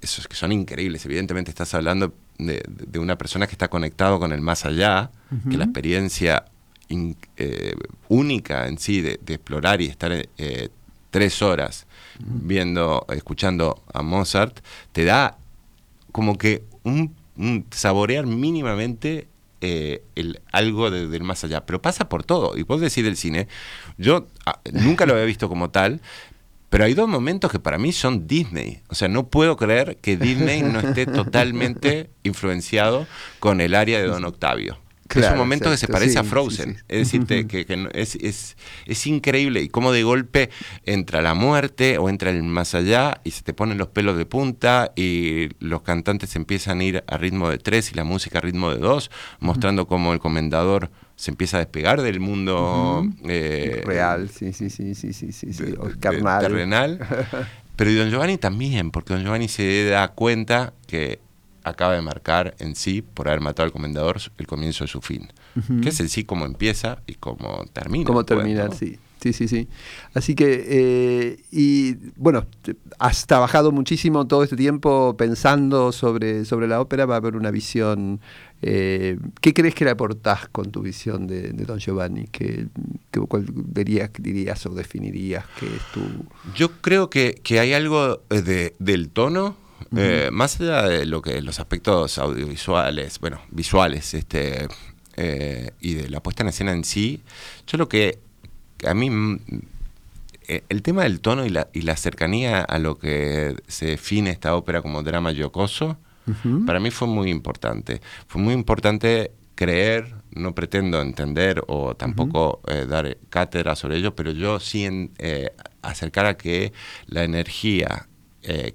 esos 0.00 0.28
que 0.28 0.36
son 0.36 0.52
increíbles. 0.52 1.04
Evidentemente 1.04 1.50
estás 1.50 1.74
hablando 1.74 2.14
de, 2.38 2.98
una 2.98 3.16
persona 3.16 3.46
que 3.46 3.52
está 3.52 3.68
conectado 3.68 4.18
con 4.18 4.32
el 4.32 4.40
más 4.40 4.64
allá, 4.64 5.10
que 5.48 5.56
la 5.56 5.64
experiencia 5.64 6.44
eh, 6.88 7.74
única 8.08 8.68
en 8.68 8.78
sí 8.78 9.00
de, 9.00 9.18
explorar 9.26 9.80
y 9.80 9.86
estar 9.86 10.12
eh, 10.12 10.68
tres 11.10 11.40
horas 11.40 11.86
viendo, 12.18 13.06
escuchando 13.10 13.82
a 13.92 14.02
Mozart, 14.02 14.60
te 14.92 15.04
da 15.04 15.38
como 16.10 16.36
que 16.36 16.64
un 16.84 17.14
saborear 17.70 18.26
mínimamente 18.26 19.28
eh, 19.64 20.02
el, 20.16 20.40
algo 20.50 20.90
del 20.90 21.22
más 21.22 21.44
allá, 21.44 21.64
pero 21.64 21.80
pasa 21.80 22.08
por 22.08 22.24
todo. 22.24 22.58
Y 22.58 22.64
vos 22.64 22.80
decís 22.80 23.04
del 23.04 23.16
cine, 23.16 23.46
yo 23.96 24.26
ah, 24.44 24.58
nunca 24.72 25.06
lo 25.06 25.12
había 25.12 25.24
visto 25.24 25.48
como 25.48 25.70
tal, 25.70 26.00
pero 26.72 26.84
hay 26.86 26.94
dos 26.94 27.06
momentos 27.06 27.52
que 27.52 27.58
para 27.58 27.76
mí 27.76 27.92
son 27.92 28.26
Disney. 28.26 28.80
O 28.88 28.94
sea, 28.94 29.06
no 29.06 29.28
puedo 29.28 29.58
creer 29.58 29.98
que 30.00 30.16
Disney 30.16 30.62
no 30.62 30.80
esté 30.80 31.04
totalmente 31.04 32.08
influenciado 32.22 33.06
con 33.40 33.60
el 33.60 33.74
área 33.74 34.00
de 34.00 34.06
Don 34.06 34.24
Octavio. 34.24 34.78
Es 35.14 35.30
un 35.30 35.36
momento 35.36 35.70
que 35.70 35.76
se 35.76 35.86
parece 35.86 36.18
a 36.18 36.24
Frozen. 36.24 36.82
Es 36.88 37.12
decir, 37.12 37.26
que, 37.46 37.66
es, 37.92 38.56
es, 38.86 39.06
increíble. 39.06 39.60
Y 39.60 39.68
cómo 39.68 39.92
de 39.92 40.02
golpe 40.02 40.48
entra 40.86 41.20
la 41.20 41.34
muerte 41.34 41.98
o 41.98 42.08
entra 42.08 42.30
el 42.30 42.42
más 42.42 42.74
allá 42.74 43.20
y 43.22 43.32
se 43.32 43.42
te 43.42 43.52
ponen 43.52 43.76
los 43.76 43.88
pelos 43.88 44.16
de 44.16 44.24
punta 44.24 44.92
y 44.96 45.50
los 45.58 45.82
cantantes 45.82 46.36
empiezan 46.36 46.80
a 46.80 46.84
ir 46.84 47.04
a 47.06 47.18
ritmo 47.18 47.50
de 47.50 47.58
tres 47.58 47.92
y 47.92 47.96
la 47.96 48.04
música 48.04 48.38
a 48.38 48.40
ritmo 48.40 48.70
de 48.70 48.78
dos, 48.78 49.10
mostrando 49.40 49.86
cómo 49.86 50.14
el 50.14 50.20
comendador 50.20 50.90
se 51.16 51.30
empieza 51.30 51.56
a 51.56 51.60
despegar 51.60 52.02
del 52.02 52.20
mundo 52.20 53.06
eh, 53.24 53.82
real, 53.84 54.28
sí, 54.28 54.52
sí, 54.52 54.70
sí, 54.70 54.94
sí, 54.94 55.12
sí, 55.12 55.32
sí, 55.32 55.52
sí. 55.52 55.74
terrenal. 56.00 56.98
Pero 57.76 57.94
Don 57.94 58.10
Giovanni 58.10 58.38
también, 58.38 58.90
porque 58.90 59.14
Don 59.14 59.22
Giovanni 59.22 59.48
se 59.48 59.86
da 59.86 60.08
cuenta 60.08 60.74
que 60.86 61.20
acaba 61.64 61.94
de 61.94 62.02
marcar 62.02 62.54
en 62.58 62.74
sí, 62.74 63.02
por 63.02 63.28
haber 63.28 63.40
matado 63.40 63.66
al 63.66 63.72
comendador, 63.72 64.18
el 64.38 64.46
comienzo 64.46 64.84
de 64.84 64.88
su 64.88 65.00
fin. 65.00 65.32
Que 65.82 65.90
es 65.90 66.00
en 66.00 66.08
sí 66.08 66.24
como 66.24 66.46
empieza 66.46 67.02
y 67.06 67.14
cómo 67.14 67.64
termina. 67.72 68.06
Cómo 68.06 68.24
termina, 68.24 68.70
sí. 68.72 68.98
Sí, 69.22 69.32
sí, 69.32 69.46
sí. 69.46 69.68
Así 70.14 70.34
que, 70.34 70.64
eh, 70.66 71.42
y 71.52 71.94
bueno, 72.16 72.44
has 72.98 73.26
trabajado 73.28 73.70
muchísimo 73.70 74.26
todo 74.26 74.42
este 74.42 74.56
tiempo 74.56 75.16
pensando 75.16 75.92
sobre, 75.92 76.44
sobre 76.44 76.66
la 76.66 76.80
ópera, 76.80 77.06
va 77.06 77.14
a 77.14 77.18
haber 77.18 77.36
una 77.36 77.52
visión. 77.52 78.20
Eh, 78.62 79.16
¿Qué 79.40 79.54
crees 79.54 79.76
que 79.76 79.84
le 79.84 79.92
aportás 79.92 80.48
con 80.48 80.72
tu 80.72 80.82
visión 80.82 81.28
de, 81.28 81.52
Don 81.52 81.78
Giovanni? 81.78 82.26
¿Qué, 82.32 82.66
cuál 83.28 83.46
dirías, 83.54 84.10
dirías 84.18 84.66
o 84.66 84.70
definirías 84.70 85.44
que 85.60 85.66
es 85.66 85.82
tu...? 85.94 86.00
Yo 86.56 86.72
creo 86.80 87.08
que, 87.08 87.40
que 87.44 87.60
hay 87.60 87.74
algo 87.74 88.22
de, 88.28 88.74
del 88.80 89.10
tono 89.10 89.56
eh, 89.96 90.30
más 90.32 90.60
allá 90.60 90.82
de 90.82 91.06
lo 91.06 91.22
que 91.22 91.40
los 91.42 91.60
aspectos 91.60 92.18
audiovisuales, 92.18 93.20
bueno, 93.20 93.40
visuales, 93.50 94.14
este, 94.14 94.66
eh, 95.16 95.72
y 95.80 95.94
de 95.94 96.08
la 96.08 96.22
puesta 96.22 96.42
en 96.42 96.48
escena 96.48 96.72
en 96.72 96.84
sí, 96.84 97.22
yo 97.66 97.76
lo 97.76 97.88
que 97.88 98.18
a 98.86 98.94
mí 98.94 99.10
mm, 99.10 99.40
eh, 100.48 100.64
el 100.68 100.82
tema 100.82 101.04
del 101.04 101.20
tono 101.20 101.44
y 101.46 101.50
la, 101.50 101.68
y 101.72 101.82
la 101.82 101.96
cercanía 101.96 102.62
a 102.62 102.78
lo 102.78 102.98
que 102.98 103.56
se 103.68 103.86
define 103.86 104.30
esta 104.30 104.54
ópera 104.56 104.82
como 104.82 105.02
drama 105.02 105.32
yocoso, 105.32 105.96
para 106.66 106.78
mí 106.78 106.92
fue 106.92 107.08
muy 107.08 107.30
importante. 107.30 108.00
Fue 108.28 108.40
muy 108.40 108.54
importante 108.54 109.32
creer, 109.56 110.14
no 110.30 110.54
pretendo 110.54 111.02
entender 111.02 111.64
o 111.66 111.96
tampoco 111.96 112.60
eh, 112.68 112.86
dar 112.88 113.16
cátedra 113.28 113.74
sobre 113.74 113.96
ello, 113.96 114.14
pero 114.14 114.30
yo 114.30 114.60
sí 114.60 115.10
eh, 115.18 115.50
acercar 115.82 116.26
a 116.26 116.36
que 116.36 116.72
la 117.06 117.24
energía 117.24 118.08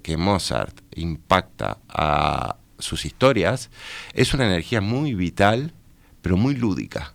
que 0.02 0.16
Mozart 0.16 0.80
impacta 0.94 1.76
a 1.90 2.56
sus 2.78 3.04
historias 3.04 3.70
es 4.14 4.32
una 4.32 4.46
energía 4.46 4.80
muy 4.80 5.14
vital, 5.14 5.74
pero 6.22 6.38
muy 6.38 6.54
lúdica. 6.54 7.14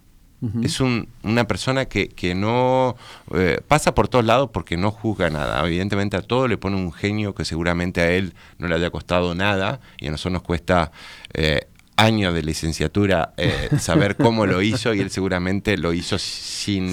Es 0.61 0.81
una 0.81 1.47
persona 1.47 1.85
que, 1.85 2.33
no 2.35 2.97
eh, 3.33 3.61
pasa 3.65 3.95
por 3.95 4.09
todos 4.09 4.25
lados 4.25 4.49
porque 4.51 4.75
no 4.75 4.91
juzga 4.91 5.29
nada. 5.29 5.65
Evidentemente 5.65 6.17
a 6.17 6.21
todo 6.21 6.47
le 6.49 6.57
pone 6.57 6.75
un 6.75 6.91
genio 6.91 7.33
que 7.33 7.45
seguramente 7.45 8.01
a 8.01 8.11
él 8.11 8.33
no 8.57 8.67
le 8.67 8.75
haya 8.75 8.89
costado 8.89 9.35
nada 9.35 9.79
y 9.97 10.07
a 10.07 10.11
nosotros 10.11 10.33
nos 10.33 10.41
cuesta 10.41 10.91
eh, 11.33 11.67
años 11.95 12.33
de 12.33 12.43
licenciatura 12.43 13.33
eh, 13.37 13.69
saber 13.79 14.17
cómo 14.17 14.45
lo 14.45 14.61
hizo 14.61 14.93
y 14.93 14.99
él 14.99 15.11
seguramente 15.11 15.77
lo 15.77 15.93
hizo 15.93 16.17
sin, 16.17 16.87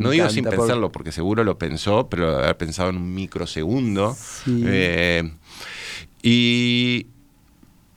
no 0.00 0.10
digo 0.10 0.28
sin 0.28 0.44
pensarlo 0.44 0.90
porque 0.90 1.12
seguro 1.12 1.44
lo 1.44 1.56
pensó, 1.56 2.08
pero 2.08 2.38
haber 2.38 2.56
pensado 2.56 2.90
en 2.90 2.96
un 2.96 3.14
microsegundo. 3.14 4.16
y, 6.22 7.06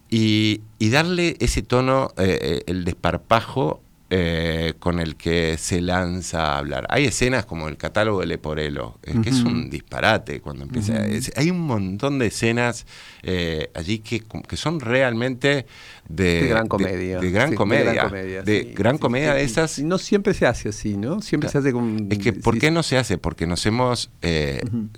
y, 0.09 0.89
darle 0.91 1.37
ese 1.39 1.63
tono, 1.63 2.11
el 2.17 2.85
desparpajo 2.85 3.81
eh, 4.09 4.73
con 4.79 4.99
el 4.99 5.15
que 5.15 5.57
se 5.57 5.81
lanza 5.81 6.53
a 6.53 6.57
hablar. 6.59 6.85
Hay 6.89 7.05
escenas 7.05 7.45
como 7.45 7.67
el 7.67 7.77
catálogo 7.77 8.19
de 8.19 8.27
Leporello, 8.27 8.99
eh, 9.01 9.15
que 9.23 9.29
es 9.29 9.41
un 9.41 9.71
disparate 9.71 10.39
cuando 10.39 10.65
empieza. 10.65 11.01
hay 11.35 11.49
un 11.49 11.61
montón 11.61 12.19
de 12.19 12.27
escenas 12.27 12.85
eh, 13.23 13.71
allí 13.73 13.99
que, 13.99 14.21
que, 14.47 14.55
son 14.55 14.81
realmente 14.81 15.65
de, 16.07 16.43
de 16.43 16.47
gran 16.47 16.67
comedia. 16.67 17.19
De, 17.19 17.31
gran 17.31 17.55
comedia. 17.55 18.43
De 18.43 18.73
gran 18.75 18.99
comedia, 18.99 19.33
de, 19.33 19.43
esas. 19.43 19.79
No 19.79 19.97
siempre 19.97 20.35
se 20.35 20.45
hace 20.45 20.69
así, 20.69 20.95
¿no? 20.95 21.21
Siempre 21.21 21.49
se 21.49 21.57
hace 21.57 21.71
con. 21.71 22.07
Es 22.11 22.19
que, 22.19 22.33
¿por 22.33 22.59
qué 22.59 22.69
no 22.69 22.83
se 22.83 22.97
hace? 22.97 23.17
Porque 23.17 23.47
nos 23.47 23.65
hemos 23.65 24.11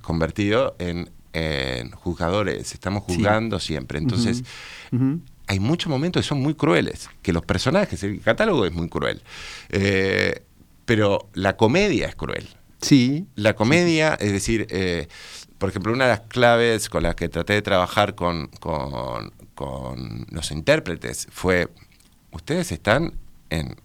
convertido 0.02 0.76
en, 0.78 1.10
juzgadores, 1.92 2.74
estamos 2.74 3.04
juzgando 3.04 3.60
siempre. 3.60 4.00
Entonces 4.00 4.44
hay 5.48 5.60
muchos 5.60 5.90
momentos 5.90 6.24
que 6.24 6.28
son 6.28 6.42
muy 6.42 6.56
crueles, 6.56 7.10
que 7.22 7.34
los 7.34 7.44
personajes, 7.44 8.02
el 8.04 8.22
catálogo 8.22 8.66
es 8.66 8.74
muy 8.74 8.90
cruel, 8.90 9.22
eh, 9.70 10.44
pero 10.86 11.30
la 11.34 11.58
comedia 11.58 12.08
es 12.08 12.16
cruel. 12.16 12.48
Sí. 12.82 13.26
La 13.36 13.56
comedia, 13.56 14.16
es 14.20 14.32
decir, 14.32 14.68
eh, 14.70 15.08
por 15.58 15.70
ejemplo, 15.70 15.94
una 15.94 16.06
de 16.06 16.12
las 16.12 16.22
claves 16.22 16.90
con 16.90 17.04
las 17.04 17.16
que 17.16 17.30
traté 17.30 17.54
de 17.54 17.62
trabajar 17.62 18.16
con, 18.16 18.50
con, 18.60 19.32
los 20.30 20.52
intérpretes 20.52 21.28
fue, 21.32 21.70
ustedes 22.32 22.72
están 22.72 23.14
en, 23.50 23.76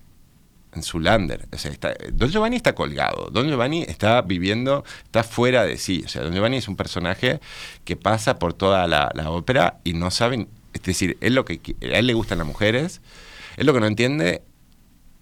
en 0.74 0.82
su 0.82 0.98
lander. 0.98 1.46
O 1.52 1.58
sea, 1.58 1.72
Don 2.12 2.30
Giovanni 2.30 2.56
está 2.56 2.74
colgado. 2.74 3.30
Don 3.30 3.48
Giovanni 3.48 3.82
está 3.82 4.20
viviendo, 4.22 4.84
está 5.04 5.22
fuera 5.22 5.64
de 5.64 5.78
sí. 5.78 6.02
O 6.04 6.08
sea, 6.08 6.22
Don 6.22 6.34
Giovanni 6.34 6.56
es 6.58 6.68
un 6.68 6.76
personaje 6.76 7.40
que 7.84 7.96
pasa 7.96 8.38
por 8.38 8.52
toda 8.52 8.86
la, 8.86 9.10
la 9.14 9.30
ópera 9.30 9.78
y 9.84 9.92
no 9.94 10.10
saben 10.10 10.48
es 10.72 10.82
decir, 10.82 11.16
él 11.20 11.34
lo 11.34 11.44
que, 11.44 11.60
a 11.82 11.98
él 11.98 12.06
le 12.06 12.14
gustan 12.14 12.38
las 12.38 12.46
mujeres, 12.46 13.00
él 13.56 13.66
lo 13.66 13.74
que 13.74 13.80
no 13.80 13.86
entiende 13.86 14.42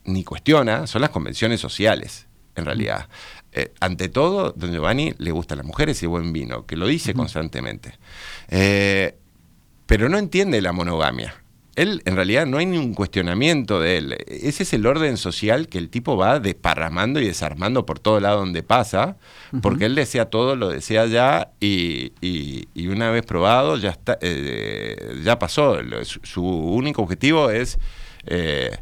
ni 0.05 0.25
cuestiona 0.25 0.87
son 0.87 1.03
las 1.03 1.11
convenciones 1.11 1.61
sociales, 1.61 2.27
en 2.55 2.65
realidad. 2.65 3.09
Eh, 3.53 3.73
ante 3.81 4.09
todo, 4.09 4.53
don 4.53 4.73
Giovanni 4.73 5.15
le 5.19 5.31
gustan 5.31 5.59
las 5.59 5.67
mujeres 5.67 6.03
y 6.03 6.07
el 6.07 6.11
buen 6.11 6.33
vino, 6.33 6.67
que 6.67 6.77
lo 6.77 6.87
dice 6.87 7.15
constantemente. 7.15 7.99
Eh, 8.49 9.17
pero 9.87 10.09
no 10.09 10.19
entiende 10.19 10.61
la 10.61 10.73
monogamia. 10.73 11.35
Él, 11.79 12.03
en 12.07 12.17
realidad, 12.17 12.45
no 12.45 12.59
hay 12.59 12.67
ningún 12.67 12.93
cuestionamiento 12.93 13.81
de 13.81 13.99
él. 13.99 14.17
Ese 14.27 14.65
es 14.65 14.73
el 14.73 14.85
orden 14.85 15.17
social 15.17 15.69
que 15.69 15.79
el 15.79 15.91
tipo 15.91 16.17
va 16.17 16.41
desparramando 16.41 17.21
y 17.21 17.27
desarmando 17.27 17.87
por 17.87 18.01
todo 18.01 18.19
lado 18.19 18.41
donde 18.41 18.65
pasa, 18.65 19.17
porque 19.63 19.85
él 19.85 19.95
desea 19.95 20.25
todo, 20.25 20.57
lo 20.57 20.71
desea 20.71 21.07
ya, 21.07 21.53
y, 21.61 22.13
una 22.89 23.11
vez 23.11 23.25
probado, 23.25 23.77
ya, 23.77 23.91
está, 23.91 24.19
eh, 24.21 25.21
ya 25.23 25.39
pasó. 25.39 25.79
Su, 26.03 26.45
único 26.45 27.03
objetivo 27.03 27.51
es 27.51 27.79
eh, 28.27 28.77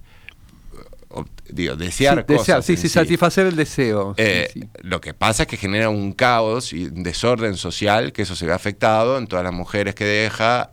digo, 1.49 1.77
desear 1.77 2.27
cosas. 2.27 2.65
sí, 2.65 2.77
sí, 2.77 2.89
satisfacer 2.89 3.47
el 3.47 3.57
deseo. 3.57 4.15
Eh, 4.17 4.49
lo 4.81 5.01
que 5.01 5.15
pasa 5.15 5.45
es 5.45 5.49
que 5.49 5.57
genera 5.57 5.89
un 5.89 6.13
caos 6.13 6.73
y 6.73 6.87
un 6.87 7.03
desorden 7.03 7.57
social, 7.57 8.13
que 8.13 8.23
eso 8.23 8.37
se 8.37 8.47
ve 8.47 8.53
afectado 8.53 9.19
en 9.19 9.27
todas 9.27 9.45
las 9.45 9.53
mujeres 9.53 9.95
que 9.95 10.05
deja 10.05 10.71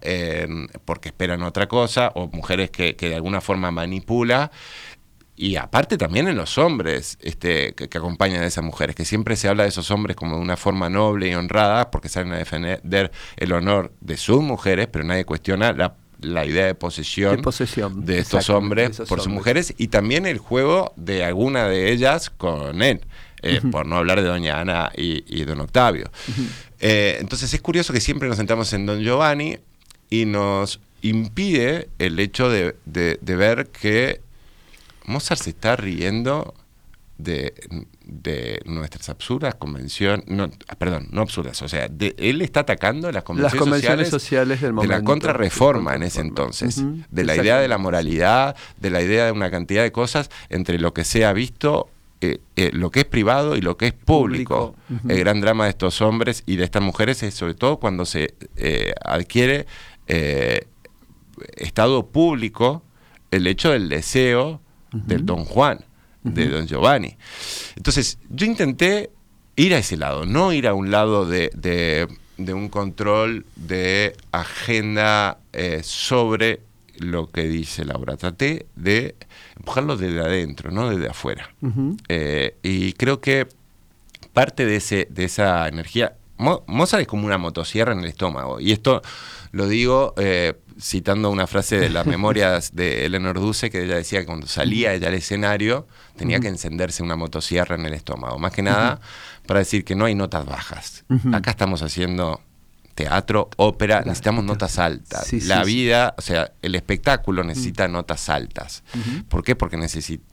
porque 0.85 1.09
esperan 1.09 1.43
otra 1.43 1.67
cosa, 1.67 2.11
o 2.15 2.27
mujeres 2.27 2.71
que, 2.71 2.93
de 2.93 3.15
alguna 3.15 3.41
forma 3.41 3.71
manipula. 3.71 4.51
Y 5.35 5.55
aparte 5.55 5.97
también 5.97 6.27
en 6.27 6.35
los 6.35 6.59
hombres 6.59 7.17
este, 7.21 7.73
que, 7.73 7.85
acompañan 7.97 8.43
a 8.43 8.45
esas 8.45 8.63
mujeres, 8.63 8.95
que 8.95 9.03
siempre 9.03 9.35
se 9.35 9.49
habla 9.49 9.63
de 9.63 9.69
esos 9.69 9.89
hombres 9.89 10.15
como 10.15 10.35
de 10.35 10.41
una 10.41 10.57
forma 10.57 10.89
noble 10.89 11.29
y 11.29 11.33
honrada, 11.33 11.89
porque 11.89 12.07
salen 12.07 12.33
a 12.33 12.37
defender 12.37 13.11
el 13.37 13.51
honor 13.51 13.93
de 13.99 14.17
sus 14.17 14.43
mujeres, 14.43 14.87
pero 14.91 15.03
nadie 15.05 15.25
cuestiona 15.25 15.73
la 15.73 15.95
la 16.23 16.45
idea 16.45 16.65
de 16.65 16.75
posesión, 16.75 17.41
de, 18.05 18.19
estos 18.19 18.49
hombres 18.49 19.01
por 19.07 19.19
sus 19.19 19.31
mujeres 19.31 19.73
y 19.77 19.87
también 19.87 20.25
el 20.25 20.37
juego 20.37 20.93
de 20.95 21.23
alguna 21.23 21.67
de 21.67 21.91
ellas 21.91 22.29
con 22.29 22.81
él. 22.81 23.01
Eh, 23.45 23.59
por 23.71 23.85
no 23.85 23.97
hablar 23.97 24.21
de 24.21 24.27
Doña 24.29 24.61
Ana 24.61 24.89
y, 24.95 25.43
Don 25.43 25.59
Octavio. 25.59 26.09
Eh, 26.79 27.17
entonces 27.19 27.53
es 27.53 27.61
curioso 27.61 27.91
que 27.91 27.99
siempre 27.99 28.29
nos 28.29 28.37
sentamos 28.37 28.71
en 28.71 28.85
Don 28.85 29.01
Giovanni 29.01 29.57
y 30.09 30.25
nos 30.25 30.79
impide 31.01 31.89
el 31.99 32.17
hecho 32.19 32.49
de 32.49 32.73
ver 33.21 33.67
que 33.67 34.21
Mozart 35.05 35.41
se 35.41 35.49
está 35.49 35.75
riendo 35.75 36.53
de, 37.23 38.61
nuestras 38.65 39.09
absurdas 39.09 39.55
convenciones, 39.55 40.25
no, 40.27 40.49
perdón, 40.77 41.07
no 41.11 41.21
absurdas, 41.21 41.61
o 41.61 41.69
sea, 41.69 41.89
él 42.17 42.41
está 42.41 42.61
atacando 42.61 43.11
las 43.11 43.23
convenciones, 43.23 44.09
sociales, 44.09 44.61
del 44.61 44.73
momento, 44.73 44.93
de 44.93 44.99
la 44.99 45.05
contrarreforma 45.05 45.95
en 45.95 46.03
ese 46.03 46.21
entonces, 46.21 46.83
de 47.09 47.23
la 47.23 47.35
idea 47.35 47.59
de 47.59 47.67
la 47.67 47.77
moralidad, 47.77 48.55
de 48.79 48.89
la 48.89 49.01
idea 49.01 49.25
de 49.25 49.31
una 49.31 49.49
cantidad 49.49 49.83
de 49.83 49.91
cosas 49.91 50.29
entre 50.49 50.79
lo 50.79 50.93
que 50.93 51.03
se 51.03 51.25
ha 51.25 51.33
visto 51.33 51.89
eh, 52.23 52.39
eh, 52.55 52.69
lo 52.71 52.89
que 52.89 53.01
es 53.01 53.05
privado 53.05 53.57
y 53.57 53.61
lo 53.61 53.75
que 53.75 53.87
es 53.87 53.93
público. 53.93 54.75
El 55.09 55.19
gran 55.19 55.41
drama 55.41 55.65
de 55.65 55.71
estos 55.71 56.01
hombres 56.01 56.43
y 56.45 56.55
de 56.55 56.63
estas 56.63 56.81
mujeres 56.81 57.21
es 57.21 57.33
sobre 57.33 57.53
todo 57.53 57.79
cuando 57.79 58.05
se 58.05 58.35
eh, 58.55 58.93
adquiere 59.03 59.65
estado 61.57 62.07
público 62.07 62.83
el 63.31 63.45
hecho 63.45 63.71
del 63.71 63.89
deseo 63.89 64.61
del 64.93 65.25
don 65.25 65.43
Juan 65.43 65.83
de 66.23 66.47
Don 66.49 66.67
Giovanni. 66.67 67.15
Entonces, 67.75 68.17
yo 68.29 68.45
intenté 68.45 69.11
ir 69.55 69.73
a 69.73 69.77
ese 69.77 69.97
lado, 69.97 70.25
no 70.25 70.53
ir 70.53 70.67
a 70.67 70.73
un 70.73 70.91
lado 70.91 71.25
de, 71.25 72.07
un 72.37 72.69
control 72.69 73.45
de 73.55 74.15
agenda 74.31 75.39
eh, 75.51 75.81
sobre 75.83 76.61
lo 76.97 77.29
que 77.29 77.43
dice 77.43 77.85
Laura. 77.85 78.17
Traté 78.17 78.67
de 78.75 79.15
empujarlo 79.57 79.97
desde 79.97 80.19
adentro, 80.19 80.71
no 80.71 80.89
desde 80.89 81.09
afuera. 81.09 81.53
Eh, 82.07 82.55
y 82.63 82.93
creo 82.93 83.19
que 83.19 83.47
parte 84.33 84.65
de, 84.65 84.77
ese, 84.77 85.07
de 85.09 85.25
esa 85.25 85.67
energía... 85.67 86.15
Mozart 86.37 87.01
es 87.01 87.07
como 87.07 87.25
una 87.25 87.37
motosierra 87.37 87.93
en 87.93 87.99
el 87.99 88.05
estómago. 88.05 88.59
Y 88.59 88.73
esto 88.73 89.01
lo 89.51 89.67
digo 89.67 90.13
eh, 90.17 90.53
citando 90.83 91.29
una 91.29 91.47
frase 91.47 91.77
de 91.79 91.89
las 91.89 92.05
memorias 92.13 92.75
de 92.75 93.05
Eleanor 93.05 93.39
Duce, 93.39 93.69
que 93.69 93.83
ella 93.83 93.95
decía 93.95 94.19
que 94.19 94.25
cuando 94.25 94.47
salía 94.47 94.93
ella 94.93 95.07
al 95.07 95.13
escenario 95.13 95.87
tenía 96.17 96.39
que 96.39 96.49
encenderse 96.49 97.01
una 97.01 97.15
motosierra 97.15 97.75
en 97.75 97.85
el 97.85 97.93
estómago. 97.93 98.37
Más 98.37 98.51
que 98.51 98.61
nada 98.61 98.99
para 99.45 99.59
decir 99.59 99.85
que 99.85 99.95
no 99.95 100.05
hay 100.05 100.15
notas 100.15 100.45
bajas. 100.45 101.05
Acá 101.33 101.51
estamos 101.51 101.81
haciendo 101.81 102.41
teatro, 102.95 103.49
ópera, 103.57 104.01
necesitamos 104.01 104.43
notas 104.43 104.77
altas. 104.77 105.31
la 105.45 105.63
vida, 105.63 106.15
o 106.17 106.21
sea, 106.21 106.51
el 106.61 106.75
espectáculo 106.75 107.43
necesita 107.43 107.87
notas 107.87 108.29
altas. 108.29 108.83
¿Por 109.29 109.43
qué? 109.43 109.55
Porque, 109.55 109.77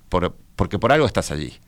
por, 0.09 0.37
porque 0.57 0.79
por 0.79 0.93
algo 0.93 1.07
estás 1.07 1.31
allí. 1.31 1.59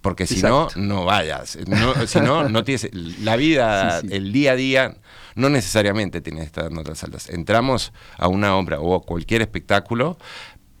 Porque 0.00 0.26
si 0.26 0.40
no, 0.42 0.68
no 0.76 1.04
vayas. 1.04 1.58
si 2.06 2.20
no, 2.20 2.48
no 2.48 2.64
tienes. 2.64 2.88
La 3.20 3.36
vida, 3.36 4.00
el 4.10 4.32
día 4.32 4.52
a 4.52 4.56
día, 4.56 4.96
no 5.34 5.48
necesariamente 5.48 6.20
tiene 6.20 6.42
estas 6.42 6.70
notas 6.70 7.02
altas. 7.04 7.28
Entramos 7.28 7.92
a 8.16 8.28
una 8.28 8.56
obra 8.56 8.80
o 8.80 8.94
a 8.94 9.02
cualquier 9.02 9.42
espectáculo 9.42 10.16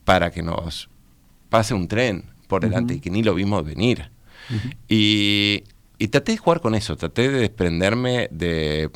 para 0.04 0.30
que 0.30 0.42
nos 0.42 0.88
pase 1.48 1.74
un 1.74 1.88
tren 1.88 2.24
por 2.46 2.62
delante 2.62 2.94
y 2.94 3.00
que 3.00 3.10
ni 3.10 3.22
lo 3.22 3.34
vimos 3.34 3.64
venir. 3.64 4.10
y, 4.88 5.64
traté 6.10 6.32
de 6.32 6.38
jugar 6.38 6.60
con 6.60 6.74
eso, 6.74 6.96
traté 6.96 7.28
de 7.28 7.40
desprenderme 7.40 8.28
de 8.30 8.90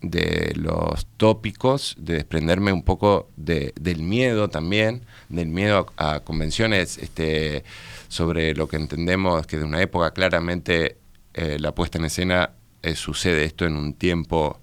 de 0.00 0.52
los 0.54 1.06
tópicos, 1.16 1.96
de 1.98 2.14
desprenderme 2.14 2.72
un 2.72 2.82
poco 2.82 3.30
de, 3.36 3.72
del 3.80 4.02
miedo 4.02 4.48
también, 4.48 5.02
del 5.28 5.48
miedo 5.48 5.92
a, 5.96 6.20
convenciones 6.20 6.98
este, 6.98 7.64
sobre 8.08 8.54
lo 8.54 8.66
que 8.68 8.76
entendemos 8.76 9.46
que 9.46 9.58
de 9.58 9.64
una 9.64 9.80
época 9.80 10.10
claramente 10.12 10.98
eh, 11.34 11.58
la 11.60 11.74
puesta 11.74 11.98
en 11.98 12.06
escena 12.06 12.50
eh, 12.82 12.94
sucede 12.94 13.44
esto 13.44 13.64
en 13.64 13.76
un 13.76 13.94
tiempo 13.94 14.60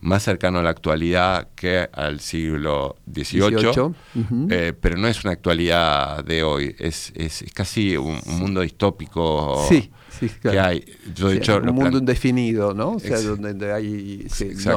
más 0.00 0.22
cercano 0.22 0.58
a 0.58 0.62
la 0.62 0.70
actualidad 0.70 1.48
que 1.54 1.88
al 1.92 2.20
siglo 2.20 2.96
XVIII, 3.12 3.94
eh, 4.50 4.72
pero 4.78 4.96
no 4.96 5.08
es 5.08 5.24
una 5.24 5.34
actualidad 5.34 6.24
de 6.24 6.42
hoy, 6.42 6.74
es, 6.78 7.12
es, 7.14 7.44
casi 7.54 7.96
un, 7.96 8.18
mundo 8.26 8.62
distópico. 8.62 9.66
Sí 9.68 9.90
que 10.42 10.58
hay. 10.58 10.84
un 11.22 11.74
mundo 11.74 11.98
indefinido, 11.98 12.74
¿no? 12.74 12.92
O 12.92 13.00
sea, 13.00 13.20
donde 13.20 13.72
hay, 13.72 14.26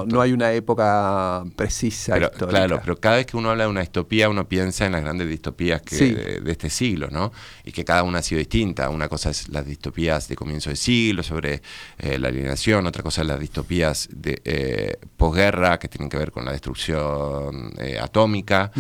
no, 0.08 0.22
hay 0.22 0.32
una 0.32 0.52
época 0.54 1.44
precisa. 1.56 2.16
claro, 2.30 2.80
pero 2.82 3.00
cada 3.00 3.18
vez 3.18 3.26
que 3.26 3.38
uno 3.38 3.50
habla 3.50 3.66
de 3.66 3.70
una 3.70 3.82
distopía, 3.82 4.30
uno 4.30 4.48
piensa 4.48 4.86
en 4.86 4.94
las 4.94 5.02
grandes 5.02 5.28
distopías 5.28 5.82
que, 5.82 6.42
de, 6.44 6.52
este 6.52 6.70
siglo, 6.70 7.10
¿no? 7.12 7.32
Y 7.64 7.72
que 7.72 7.84
cada 7.84 8.04
una 8.04 8.20
ha 8.20 8.24
sido 8.24 8.40
distinta. 8.40 8.90
Una 8.90 9.08
cosa 9.08 9.30
es 9.30 9.50
las 9.50 9.66
distopías 9.66 10.28
de 10.28 10.36
comienzo 10.36 10.70
de 10.70 10.76
siglo, 10.76 11.24
sobre 11.24 11.62
eh, 12.00 12.18
la 12.20 12.30
alienación, 12.30 12.86
otra 12.86 13.04
cosa 13.04 13.22
es 13.22 13.28
las 13.28 13.40
distopías 13.40 14.10
de 14.12 14.42
eh, 14.44 14.98
posguerra, 15.18 15.80
que 15.80 15.88
tienen 15.88 16.10
que 16.10 16.18
ver 16.18 16.32
con 16.32 16.46
la 16.46 16.52
destrucción 16.52 17.74
eh, 17.78 18.00
atómica. 18.00 18.72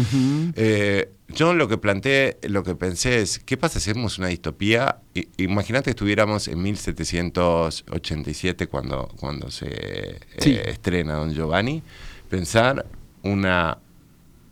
Yo 1.35 1.53
lo 1.53 1.67
que 1.67 1.77
planteé, 1.77 2.37
lo 2.43 2.63
que 2.63 2.75
pensé 2.75 3.19
es, 3.21 3.39
¿qué 3.39 3.57
pasa 3.57 3.79
si 3.79 3.89
hacemos 3.89 4.19
una 4.19 4.27
distopía? 4.27 4.99
Imagínate 5.37 5.85
que 5.85 5.91
estuviéramos 5.91 6.47
en 6.47 6.61
1787 6.61 8.67
cuando, 8.67 9.09
cuando 9.19 9.49
se 9.49 9.65
eh, 9.67 10.19
estrena 10.67 11.15
Don 11.15 11.33
Giovanni, 11.33 11.81
pensar 12.29 12.85
una 13.23 13.79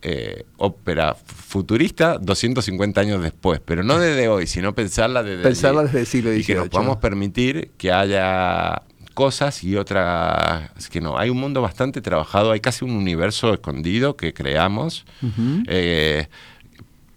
eh, 0.01 0.45
ópera 0.57 1.13
futurista 1.13 2.17
250 2.17 2.99
años 2.99 3.21
después, 3.21 3.61
pero 3.63 3.83
no 3.83 3.99
desde 3.99 4.27
hoy, 4.27 4.47
sino 4.47 4.73
pensarla 4.73 5.21
desde, 5.21 5.43
pensarla 5.43 5.83
desde 5.83 5.99
el 5.99 6.07
siglo 6.07 6.31
XVIII. 6.31 6.41
Y 6.41 6.45
que 6.45 6.55
nos 6.55 6.69
podamos 6.69 6.97
permitir 6.97 7.69
que 7.77 7.91
haya 7.91 8.81
cosas 9.13 9.63
y 9.63 9.75
otras 9.75 10.89
que 10.89 11.01
no. 11.01 11.19
Hay 11.19 11.29
un 11.29 11.37
mundo 11.37 11.61
bastante 11.61 12.01
trabajado, 12.01 12.51
hay 12.51 12.59
casi 12.59 12.83
un 12.85 12.91
universo 12.91 13.53
escondido 13.53 14.17
que 14.17 14.33
creamos 14.33 15.05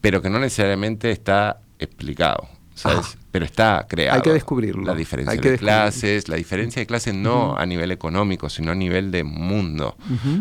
pero 0.05 0.21
que 0.21 0.29
no 0.29 0.39
necesariamente 0.39 1.11
está 1.11 1.63
explicado. 1.79 2.47
¿sabes? 2.75 3.17
Pero 3.31 3.47
está 3.47 3.87
creado. 3.89 4.17
Hay 4.17 4.21
que 4.21 4.33
descubrirlo. 4.33 4.85
La 4.85 4.95
diferencia 4.95 5.41
de 5.41 5.57
clases, 5.57 6.29
la 6.29 6.37
diferencia 6.37 6.81
de 6.81 6.87
clases 6.87 7.15
no 7.15 7.57
a 7.57 7.65
nivel 7.65 7.91
económico, 7.91 8.51
sino 8.51 8.73
a 8.73 8.75
nivel 8.75 9.11
de 9.11 9.25
mundo. 9.25 9.97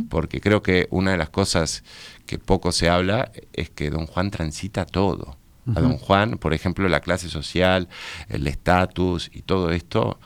Porque 0.10 0.42
creo 0.42 0.62
que 0.62 0.88
una 0.90 1.12
de 1.12 1.18
las 1.18 1.30
cosas 1.30 1.86
que 2.26 2.40
poco 2.40 2.74
se 2.74 2.90
habla 2.90 3.32
es 3.54 3.70
que 3.70 3.90
don 3.90 4.06
Juan 4.06 4.32
transita 4.32 4.86
todo. 4.86 5.38
A 5.74 5.80
don 5.80 5.98
Juan, 5.98 6.38
por 6.40 6.54
ejemplo, 6.54 6.90
la 6.90 7.00
clase 7.00 7.30
social, 7.30 7.88
el 8.28 8.46
estatus 8.48 9.32
y 9.34 9.44
todo 9.44 9.70
esto, 9.70 10.20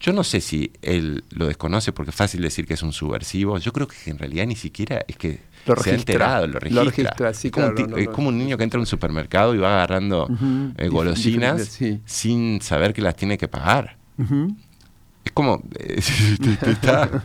yo 0.00 0.12
no 0.12 0.22
sé 0.22 0.42
si 0.42 0.72
él 0.82 1.24
lo 1.30 1.46
desconoce 1.46 1.92
porque 1.92 2.10
es 2.10 2.16
fácil 2.16 2.42
decir 2.42 2.66
que 2.66 2.74
es 2.74 2.82
un 2.82 2.92
subversivo. 2.92 3.56
Yo 3.56 3.72
creo 3.72 3.88
que 3.88 4.10
en 4.10 4.18
realidad 4.18 4.46
ni 4.46 4.54
siquiera 4.54 5.02
es 5.08 5.16
que 5.16 5.40
lo 5.66 5.76
se 5.76 5.90
ha 5.90 5.94
enterado, 5.94 6.46
lo 6.46 6.58
registra. 6.58 7.30
es, 7.30 8.08
como 8.08 8.28
un, 8.28 8.38
niño 8.38 8.56
que 8.56 8.64
entra 8.64 8.78
a 8.78 8.80
un 8.80 8.86
supermercado 8.86 9.54
y 9.54 9.58
va 9.58 9.74
agarrando 9.74 10.28
eh, 10.76 10.88
golosinas 10.88 11.78
sin 12.04 12.60
saber 12.62 12.92
que 12.92 13.02
las 13.02 13.16
tiene 13.16 13.38
que 13.38 13.48
pagar. 13.48 13.96
Es 15.24 15.32
como, 15.32 15.62
está, 16.66 17.22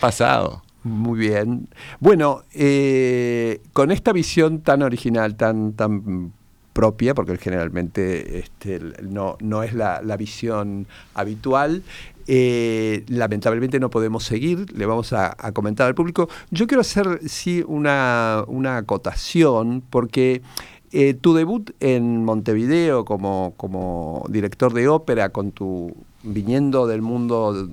pasado. 0.00 0.62
Muy 0.82 1.18
bien. 1.18 1.68
Bueno, 1.98 2.42
eh, 2.54 3.60
con 3.72 3.90
esta 3.90 4.12
visión 4.12 4.60
tan 4.60 4.82
original, 4.82 5.36
tan, 5.36 5.72
tan 5.72 6.32
propia, 6.72 7.14
porque 7.14 7.36
generalmente 7.38 8.38
este, 8.38 8.80
no, 9.02 9.36
no 9.40 9.62
es 9.62 9.72
la, 9.72 10.02
la 10.02 10.16
visión 10.16 10.86
habitual, 11.14 11.82
eh, 12.26 13.04
lamentablemente 13.08 13.78
no 13.78 13.90
podemos 13.90 14.24
seguir, 14.24 14.76
le 14.76 14.86
vamos 14.86 15.12
a, 15.12 15.36
comentar 15.52 15.86
al 15.86 15.94
público. 15.94 16.28
Yo 16.50 16.66
quiero 16.66 16.80
hacer 16.80 17.20
sí 17.26 17.64
una, 17.66 18.44
acotación 18.76 19.82
porque 19.88 20.42
eh, 20.92 21.14
tu 21.14 21.34
debut 21.34 21.70
en 21.80 22.24
Montevideo 22.24 23.04
como, 23.04 23.54
como 23.56 24.24
director 24.28 24.72
de 24.72 24.88
ópera, 24.88 25.28
con 25.30 25.52
tu 25.52 25.94
viniendo 26.22 26.86
del 26.86 27.02
mundo 27.02 27.68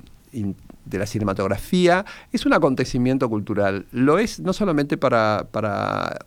de 0.85 0.97
la 0.97 1.05
cinematografía, 1.05 2.05
es 2.31 2.45
un 2.45 2.53
acontecimiento 2.53 3.29
cultural. 3.29 3.85
Lo 3.91 4.19
es 4.19 4.39
no 4.39 4.53
solamente 4.53 4.97
para, 4.97 5.47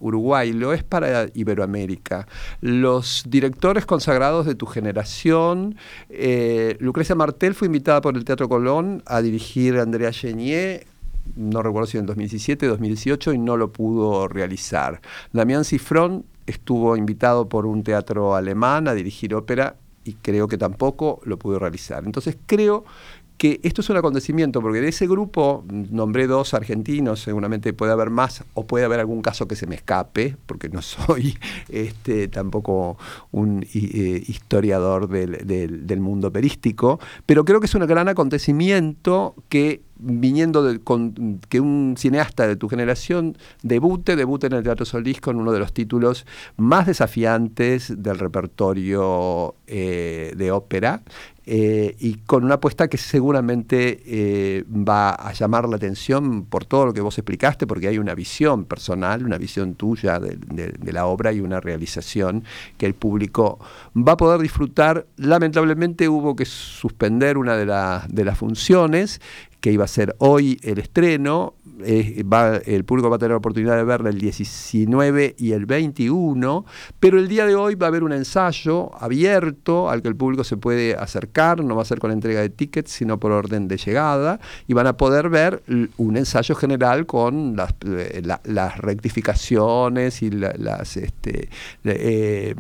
Uruguay, 0.01 0.53
lo 0.53 0.73
es 0.73 0.83
para 0.83 1.27
Iberoamérica. 1.35 2.27
Los 2.61 3.25
directores 3.29 3.87
consagrados 3.87 4.47
de 4.47 4.55
tu 4.55 4.67
generación, 4.67 5.77
eh, 6.09 6.77
Lucrecia 6.81 7.15
Martel 7.15 7.55
fue 7.55 7.67
invitada 7.67 8.01
por 8.01 8.17
el 8.17 8.25
Teatro 8.25 8.49
Colón 8.49 9.03
a 9.07 9.23
dirigir 9.23 9.79
a 9.79 9.83
Andrea 9.83 10.13
Genier 10.13 10.87
no 11.35 11.61
recuerdo 11.63 11.87
si 11.89 11.99
en 11.99 12.07
2017, 12.07 12.67
2018, 12.67 13.33
y 13.33 13.39
no 13.39 13.57
lo 13.57 13.73
pudo 13.73 14.29
realizar. 14.29 15.01
Damián 15.33 15.65
Cifrón 15.65 16.25
estuvo 16.47 16.97
invitado 16.97 17.49
por 17.49 17.67
un 17.67 17.83
teatro 17.83 18.37
alemán 18.37 18.87
a 18.87 18.95
dirigir 18.95 19.35
ópera 19.35 19.77
y 20.05 20.15
creo 20.15 20.47
que 20.47 20.57
tampoco 20.57 21.21
lo 21.25 21.37
pudo 21.39 21.59
realizar. 21.59 22.05
Entonces 22.05 22.37
creo 22.47 22.85
que 23.39 23.61
esto 23.63 23.83
es 23.83 23.91
un 23.91 23.97
acontecimiento, 23.97 24.63
porque 24.63 24.81
de 24.81 24.89
ese 24.89 25.07
grupo 25.07 25.65
nombré 25.69 26.27
dos 26.27 26.55
argentinos, 26.55 27.21
seguramente 27.21 27.73
puede 27.73 27.93
haber 27.93 28.11
más, 28.11 28.45
o 28.55 28.67
puede 28.67 28.85
haber 28.85 29.01
algún 29.01 29.23
caso 29.23 29.47
que 29.47 29.57
se 29.57 29.67
me 29.67 29.75
escape, 29.75 30.37
porque 30.47 30.69
no 30.69 30.83
soy 30.83 31.39
este, 31.69 32.29
tampoco 32.29 32.97
un 33.33 33.65
eh, 33.75 34.23
historiador 34.27 35.09
del, 35.09 35.87
del, 35.87 36.01
mundo 36.01 36.31
perístico, 36.31 37.01
pero 37.25 37.45
creo 37.45 37.61
que 37.61 37.67
es 37.67 37.75
un 37.75 37.87
gran 37.87 38.09
acontecimiento 38.09 39.35
que 39.49 39.83
viniendo 39.99 40.63
de, 40.63 40.81
con, 40.81 41.41
que 41.49 41.61
un 41.61 41.95
cineasta 41.97 42.47
de 42.47 42.57
tu 42.57 42.69
generación 42.69 43.37
debute, 43.63 44.17
debute 44.17 44.47
en 44.47 44.55
el 44.55 44.63
Teatro 44.63 44.85
Solís 44.85 45.21
con 45.21 45.37
uno 45.37 45.53
de 45.53 45.59
los 45.59 45.73
títulos 45.73 46.27
más 46.57 46.87
desafiantes 46.87 48.03
del 48.03 48.19
repertorio 48.19 49.55
eh, 49.67 50.33
de 50.37 50.51
ópera 50.51 51.03
eh, 51.49 51.95
y 52.01 52.15
con 52.15 52.45
una 52.45 52.55
apuesta 52.55 52.89
que 52.89 52.99
seguramente 52.99 54.03
eh, 54.05 54.65
va 54.69 55.11
a 55.11 55.33
llamar 55.33 55.69
la 55.69 55.77
atención 55.77 56.45
por 56.45 56.65
todo 56.65 56.87
lo 56.87 56.93
que 56.93 57.01
vos 57.01 57.17
explicaste, 57.19 57.69
porque 57.69 57.87
hay 57.87 57.99
una 57.99 58.17
visión 58.17 58.65
personal, 58.65 59.25
una 59.25 59.39
visión 59.39 59.77
tuya 59.77 60.19
de, 60.19 60.93
la 60.93 61.07
obra 61.07 61.33
y 61.33 61.39
una 61.39 61.61
realización 61.61 62.43
que 62.79 62.87
el 62.87 62.95
público 62.95 63.61
va 63.97 64.13
a 64.13 64.17
poder 64.17 64.41
disfrutar. 64.41 65.07
Lamentablemente 65.19 66.09
hubo 66.09 66.35
que 66.35 66.47
suspender 66.47 67.39
una 67.39 67.57
de, 67.57 67.67
de 68.09 68.25
las 68.25 68.37
funciones 68.37 69.21
que 69.67 69.73
iba 69.73 69.85
a 69.85 69.89
ser 69.89 70.15
hoy 70.19 70.61
el 70.63 70.79
estreno. 70.79 71.55
va, 72.33 72.59
el 72.59 72.85
público 72.85 73.11
va 73.11 73.17
a 73.17 73.19
tener 73.19 73.33
la 73.33 73.39
oportunidad 73.39 73.77
de 73.77 73.83
verla 73.83 74.11
el 74.11 74.19
19 74.19 75.35
y 75.37 75.51
el 75.51 75.67
21, 75.67 76.65
pero 77.01 77.19
el 77.19 77.27
día 77.27 77.47
de 77.47 77.57
hoy 77.57 77.75
va 77.75 77.87
a 77.87 77.89
haber 77.89 78.05
un 78.05 78.13
ensayo 78.13 78.97
abierto 79.03 79.91
al 79.91 80.03
que 80.03 80.09
el 80.09 80.15
público 80.15 80.45
se 80.45 80.57
puede 80.57 80.95
acercar, 80.95 81.65
no 81.65 81.75
va 81.75 81.83
a 81.83 81.85
ser 81.85 81.99
con 81.99 82.13
entrega 82.13 82.43
de 82.43 82.49
tickets, 82.49 82.93
sino 82.93 83.19
por 83.19 83.33
orden 83.33 83.67
de 83.67 83.77
llegada, 83.77 84.39
y 84.69 84.75
van 84.75 84.87
a 84.87 84.97
poder 84.97 85.31
ver 85.31 85.65
un 85.97 86.17
ensayo 86.17 86.55
general 86.55 87.05
con 87.07 87.57
las, 87.57 87.75
eh, 87.85 88.23
rectificaciones 88.77 90.23
y 90.23 90.31
las... 90.31 90.97
Este, 90.97 91.49
eh, 91.83 92.55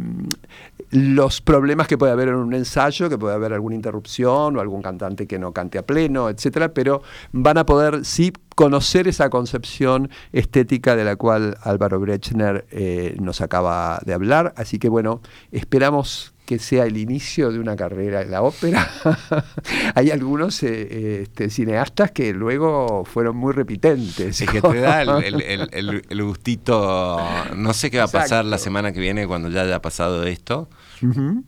los 0.96 1.42
problemas 1.42 1.88
que 1.88 1.98
puede 1.98 2.12
haber 2.12 2.28
en 2.28 2.36
un 2.36 2.54
ensayo, 2.54 3.10
que 3.10 3.18
puede 3.18 3.34
haber 3.34 3.52
alguna 3.52 3.76
interrupción 3.76 4.56
o 4.56 4.60
algún 4.60 4.80
cantante 4.80 5.26
que 5.26 5.38
no 5.38 5.52
cante 5.52 5.76
a 5.76 5.84
pleno, 5.84 6.30
etcétera, 6.30 6.72
pero 6.72 7.02
van 7.32 7.58
a 7.58 7.66
poder 7.66 8.06
sí 8.06 8.32
conocer 8.54 9.06
esa 9.06 9.28
concepción 9.28 10.08
estética 10.32 10.96
de 10.96 11.04
la 11.04 11.16
cual 11.16 11.58
Álvaro 11.60 12.00
Brechner 12.00 12.66
eh, 12.70 13.14
nos 13.20 13.42
acaba 13.42 14.00
de 14.06 14.14
hablar. 14.14 14.54
Así 14.56 14.78
que 14.78 14.88
bueno, 14.88 15.20
esperamos 15.52 16.34
que 16.46 16.58
sea 16.60 16.86
el 16.86 16.96
inicio 16.96 17.50
de 17.50 17.58
una 17.58 17.76
carrera 17.76 18.22
en 18.22 18.30
la 18.30 18.42
ópera. 18.42 18.88
Hay 19.94 20.10
algunos 20.10 20.62
eh, 20.62 21.22
este, 21.22 21.50
cineastas 21.50 22.12
que 22.12 22.32
luego 22.32 23.04
fueron 23.04 23.36
muy 23.36 23.52
repitentes. 23.52 24.40
Es 24.40 24.48
que 24.48 24.62
te 24.62 24.80
da 24.80 25.02
el, 25.20 26.22
gustito, 26.22 27.20
no 27.54 27.72
sé 27.74 27.90
qué 27.90 27.98
va 27.98 28.04
a 28.04 28.08
pasar 28.08 28.44
la 28.44 28.58
semana 28.58 28.92
que 28.92 29.00
viene 29.00 29.26
cuando 29.26 29.50
ya 29.50 29.62
haya 29.62 29.82
pasado 29.82 30.24
esto, 30.24 30.70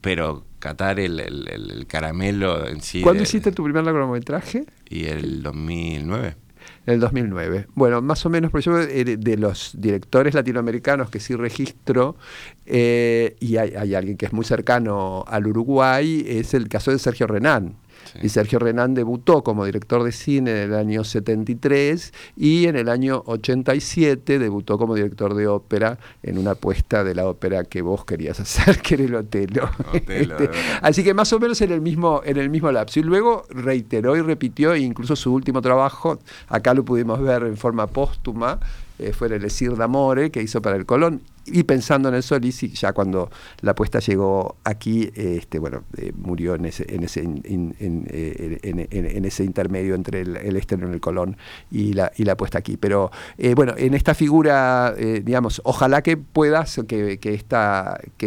pero 0.00 0.44
catar 0.58 0.98
el, 0.98 1.86
caramelo 1.88 2.68
en 2.68 2.82
sí. 2.82 3.00
¿Cuándo 3.00 3.22
hiciste 3.22 3.52
tu 3.52 3.62
primer 3.64 3.84
largometraje? 3.84 4.66
Y 4.90 5.04
el 5.04 5.42
2009 5.42 6.47
el 6.90 7.00
2009. 7.00 7.66
Bueno, 7.74 8.00
más 8.02 8.24
o 8.26 8.30
menos, 8.30 8.50
por 8.50 8.60
ejemplo, 8.60 8.84
de 8.86 9.36
los 9.36 9.72
directores 9.78 10.34
latinoamericanos 10.34 11.10
que 11.10 11.20
sí 11.20 11.34
registro, 11.34 12.16
eh, 12.66 13.36
y 13.40 13.56
hay, 13.56 13.94
alguien 13.94 14.16
que 14.16 14.26
es 14.26 14.32
muy 14.32 14.44
cercano 14.44 15.24
al 15.26 15.46
Uruguay, 15.46 16.24
es 16.26 16.54
el 16.54 16.68
caso 16.68 16.90
de 16.90 16.98
Sergio 16.98 17.26
Renán. 17.26 17.74
Y 18.22 18.28
Sergio 18.28 18.58
Renán 18.58 18.94
debutó 18.94 19.42
como 19.42 19.64
director 19.64 20.02
de 20.02 20.12
cine 20.12 20.50
en 20.50 20.72
el 20.72 20.74
año 20.74 21.04
73 21.04 22.12
y 22.36 22.66
en 22.66 22.76
el 22.76 22.88
año 22.88 23.22
87 23.26 24.38
debutó 24.38 24.78
como 24.78 24.94
director 24.94 25.34
de 25.34 25.46
ópera 25.46 25.98
en 26.22 26.38
una 26.38 26.52
apuesta 26.52 27.04
de 27.04 27.14
la 27.14 27.28
ópera 27.28 27.64
que 27.64 27.82
vos 27.82 28.04
querías 28.04 28.40
hacer, 28.40 28.78
que 28.82 28.94
era 28.94 29.04
el 29.04 29.14
Otelo. 29.14 29.70
Este, 29.92 30.50
así 30.82 31.04
que 31.04 31.14
más 31.14 31.32
o 31.32 31.38
menos 31.38 31.60
en 31.60 31.72
el 31.72 31.80
mismo, 31.80 32.22
en 32.24 32.36
el 32.36 32.50
mismo 32.50 32.70
lapso. 32.72 33.00
Y 33.00 33.02
luego 33.02 33.44
reiteró 33.50 34.16
y 34.16 34.22
repitió, 34.22 34.74
e 34.74 34.80
incluso 34.80 35.16
su 35.16 35.32
último 35.32 35.60
trabajo, 35.62 36.18
acá 36.48 36.74
lo 36.74 36.84
pudimos 36.84 37.20
ver 37.20 37.42
en 37.42 37.56
forma 37.56 37.86
póstuma, 37.86 38.58
eh, 38.98 39.12
fue 39.12 39.28
el 39.28 39.44
Esir 39.44 39.76
d'Amore 39.76 40.30
que 40.30 40.42
hizo 40.42 40.60
para 40.60 40.76
el 40.76 40.86
Colón. 40.86 41.22
Y 41.50 41.62
pensando 41.62 42.10
en 42.10 42.14
el 42.14 42.22
Solís, 42.22 42.62
y 42.62 42.68
ya 42.68 42.92
cuando 42.92 43.30
la 43.62 43.70
apuesta 43.70 44.00
llegó 44.00 44.56
aquí, 44.64 45.10
bueno, 45.58 45.84
eh, 45.96 46.12
murió 46.14 46.54
en 46.54 46.66
ese, 46.66 46.84
eh, 46.84 47.04
intermedio 49.44 49.94
entre 49.94 50.20
el, 50.20 50.36
el 50.36 50.56
estreno 50.56 50.86
en 50.86 50.92
el 50.92 51.00
Colón 51.00 51.38
y 51.70 51.94
la, 51.94 52.12
y 52.16 52.28
apuesta 52.28 52.58
aquí. 52.58 52.76
Pero 52.76 53.10
bueno, 53.56 53.72
en 53.78 53.94
esta 53.94 54.14
figura, 54.14 54.94
digamos, 54.94 55.62
ojalá 55.64 56.02
que 56.02 56.18
puedas, 56.18 56.78
que, 56.86 57.18
que 57.18 57.34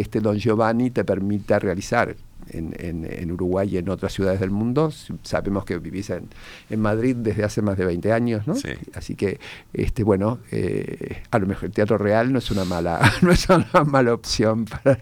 este 0.00 0.20
Don 0.20 0.38
Giovanni 0.38 0.90
te 0.90 1.04
permita 1.04 1.60
realizar 1.60 2.16
en, 2.52 3.32
Uruguay 3.32 3.68
y 3.72 3.78
en 3.78 3.88
otras 3.88 4.12
ciudades 4.12 4.40
del 4.40 4.50
mundo. 4.50 4.92
Sabemos 5.22 5.64
que 5.64 5.78
vivís 5.78 6.10
en, 6.10 6.28
Madrid 6.80 7.16
desde 7.16 7.44
hace 7.44 7.62
más 7.62 7.76
de 7.78 7.84
20 7.84 8.12
años, 8.12 8.46
¿no? 8.46 8.54
Así 8.94 9.14
que, 9.14 9.38
este, 9.72 10.02
bueno, 10.02 10.38
eh, 10.50 11.22
a 11.30 11.38
lo 11.38 11.46
mejor 11.46 11.66
el 11.66 11.72
teatro 11.72 11.98
real 11.98 12.32
no 12.32 12.38
es 12.38 12.50
una 12.50 12.64
mala, 12.64 13.00
no 13.22 13.30
es 13.30 13.48
una 13.48 13.84
mala 13.84 14.14
opción 14.14 14.64
para, 14.64 15.00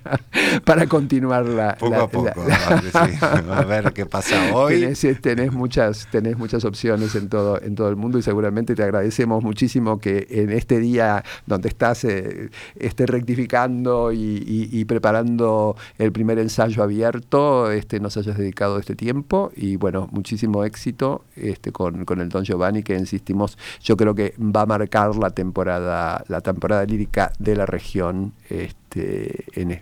para 0.64 0.86
continuar 0.86 1.46
la... 1.46 1.76
Poco 1.76 1.94
a 1.94 2.08
poco, 2.08 2.30
a 3.52 3.64
ver 3.64 3.92
qué 3.92 4.06
pasa 4.06 4.54
hoy. 4.54 4.92
Tenés, 5.20 5.52
muchas, 5.52 6.08
tenés 6.10 6.36
muchas 6.36 6.64
opciones 6.64 7.14
en 7.14 7.28
todo, 7.28 7.60
en 7.60 7.74
todo 7.74 7.88
el 7.88 7.96
mundo 7.96 8.18
y 8.18 8.22
seguramente 8.22 8.74
te 8.74 8.82
agradecemos 8.82 9.42
muchísimo 9.42 9.98
que 9.98 10.26
en 10.30 10.50
este 10.50 10.78
día 10.78 11.24
donde 11.46 11.68
estás 11.68 12.04
eh, 12.04 12.50
estés 12.76 13.08
rectificando 13.08 14.12
y 14.12 14.84
preparando 14.86 15.76
el 15.98 16.12
primer 16.12 16.38
ensayo 16.38 16.82
abierto 16.82 17.39
este, 17.70 18.00
nos 18.00 18.16
hayas 18.16 18.36
dedicado 18.36 18.78
este 18.78 18.94
tiempo 18.94 19.50
y 19.54 19.76
bueno, 19.76 20.08
muchísimo 20.10 20.64
éxito 20.64 21.24
este, 21.36 21.72
con, 21.72 22.04
con 22.04 22.20
el 22.20 22.28
Don 22.28 22.44
Giovanni 22.44 22.82
que 22.82 22.96
insistimos, 22.96 23.58
yo 23.82 23.96
creo 23.96 24.14
que 24.14 24.34
va 24.38 24.62
a 24.62 24.66
marcar 24.66 25.16
la 25.16 25.30
temporada, 25.30 26.24
la 26.28 26.40
temporada 26.40 26.84
lírica 26.84 27.32
de 27.38 27.56
la 27.56 27.66
región. 27.66 28.32
Este, 28.48 28.79
este, 28.90 29.44
en, 29.60 29.70
eh, 29.70 29.80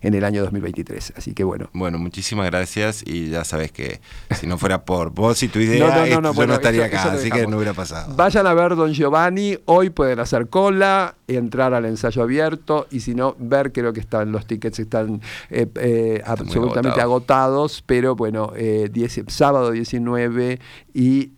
en, 0.00 0.14
el 0.14 0.24
año 0.24 0.42
2023. 0.42 1.14
Así 1.16 1.34
que 1.34 1.42
bueno. 1.42 1.68
Bueno, 1.72 1.98
muchísimas 1.98 2.46
gracias 2.46 3.02
y 3.04 3.30
ya 3.30 3.44
sabes 3.44 3.72
que 3.72 4.00
si 4.38 4.46
no 4.46 4.56
fuera 4.56 4.84
por 4.84 5.10
vos 5.10 5.42
y 5.42 5.48
tu 5.48 5.58
idea, 5.58 6.06
yo 6.06 6.20
no 6.20 6.30
estaría 6.54 6.84
acá, 6.84 7.12
así 7.12 7.30
que 7.30 7.46
no 7.46 7.56
hubiera 7.56 7.74
pasado. 7.74 8.14
Vayan 8.14 8.46
a 8.46 8.54
ver 8.54 8.76
Don 8.76 8.92
Giovanni, 8.92 9.58
hoy 9.64 9.90
pueden 9.90 10.20
hacer 10.20 10.48
cola, 10.48 11.16
entrar 11.26 11.74
al 11.74 11.86
ensayo 11.86 12.22
abierto 12.22 12.86
y 12.90 13.00
si 13.00 13.14
no, 13.14 13.34
ver, 13.38 13.72
creo 13.72 13.92
que 13.92 14.00
están 14.00 14.30
los 14.30 14.46
tickets 14.46 14.78
están, 14.78 15.20
eh, 15.50 15.66
eh, 15.76 16.22
absolutamente 16.24 17.00
agotados. 17.00 17.82
pero 17.84 18.14
bueno, 18.14 18.52
sábado 19.26 19.72
19 19.72 20.60
y 20.92 21.32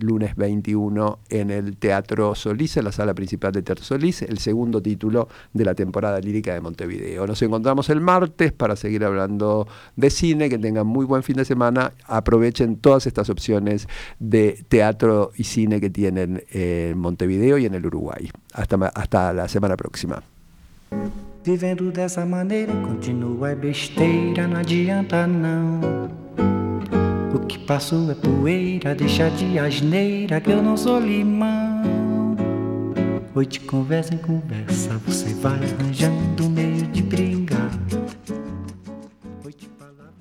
lunes 0.00 0.36
21 0.36 1.18
en 1.30 1.50
el 1.50 1.76
Teatro 1.78 2.34
Solís, 2.34 2.76
en 2.76 2.84
la 2.84 2.92
sala 2.92 3.14
principal 3.14 3.52
del 3.52 3.64
Teatro 3.64 3.84
Solís, 3.84 4.22
el 4.22 4.38
segundo 4.38 4.82
título 4.82 5.28
de 5.54 5.64
la 5.64 5.74
temporada 5.74 5.85
temporada 5.86 6.20
lírica 6.20 6.52
de 6.52 6.60
Montevideo. 6.60 7.26
Nos 7.26 7.40
encontramos 7.42 7.88
el 7.90 8.00
martes 8.00 8.52
para 8.52 8.76
seguir 8.76 9.04
hablando 9.04 9.66
de 9.96 10.10
cine, 10.10 10.48
que 10.48 10.58
tengan 10.58 10.86
muy 10.86 11.06
buen 11.06 11.22
fin 11.22 11.36
de 11.36 11.44
semana, 11.44 11.92
aprovechen 12.06 12.76
todas 12.76 13.06
estas 13.06 13.30
opciones 13.30 13.88
de 14.18 14.64
teatro 14.68 15.30
y 15.36 15.44
cine 15.44 15.80
que 15.80 15.90
tienen 15.90 16.42
en 16.50 16.98
Montevideo 16.98 17.58
y 17.58 17.66
en 17.66 17.74
el 17.74 17.86
Uruguay. 17.86 18.30
Hasta, 18.52 18.76
hasta 18.94 19.32
la 19.32 19.48
semana 19.48 19.76
próxima. 19.76 20.22
Vivendo 21.44 21.92
dessa 21.92 22.26
maneira 22.26 22.72
continua 22.82 23.54
besteira, 23.54 24.48
não 24.48 24.58
adianta 24.58 25.28
não. 25.28 25.80
O 27.32 27.38
que 27.46 27.58
passou 27.60 28.10
é 28.10 28.14
poeira, 28.14 28.94
deixa 28.96 29.30
de 29.30 29.56
asneira 29.56 30.40
que 30.40 30.50
eu 30.50 30.60
não 30.60 30.76
sou 30.76 30.98
limão. 30.98 31.75
Hoje 33.36 33.60
conversa 33.60 34.14
em 34.14 34.16
conversa, 34.16 34.96
você 35.04 35.34
vai 35.34 35.60
arranjando 35.62 36.48
meio 36.48 36.86
de 36.86 37.02
brilho 37.02 37.35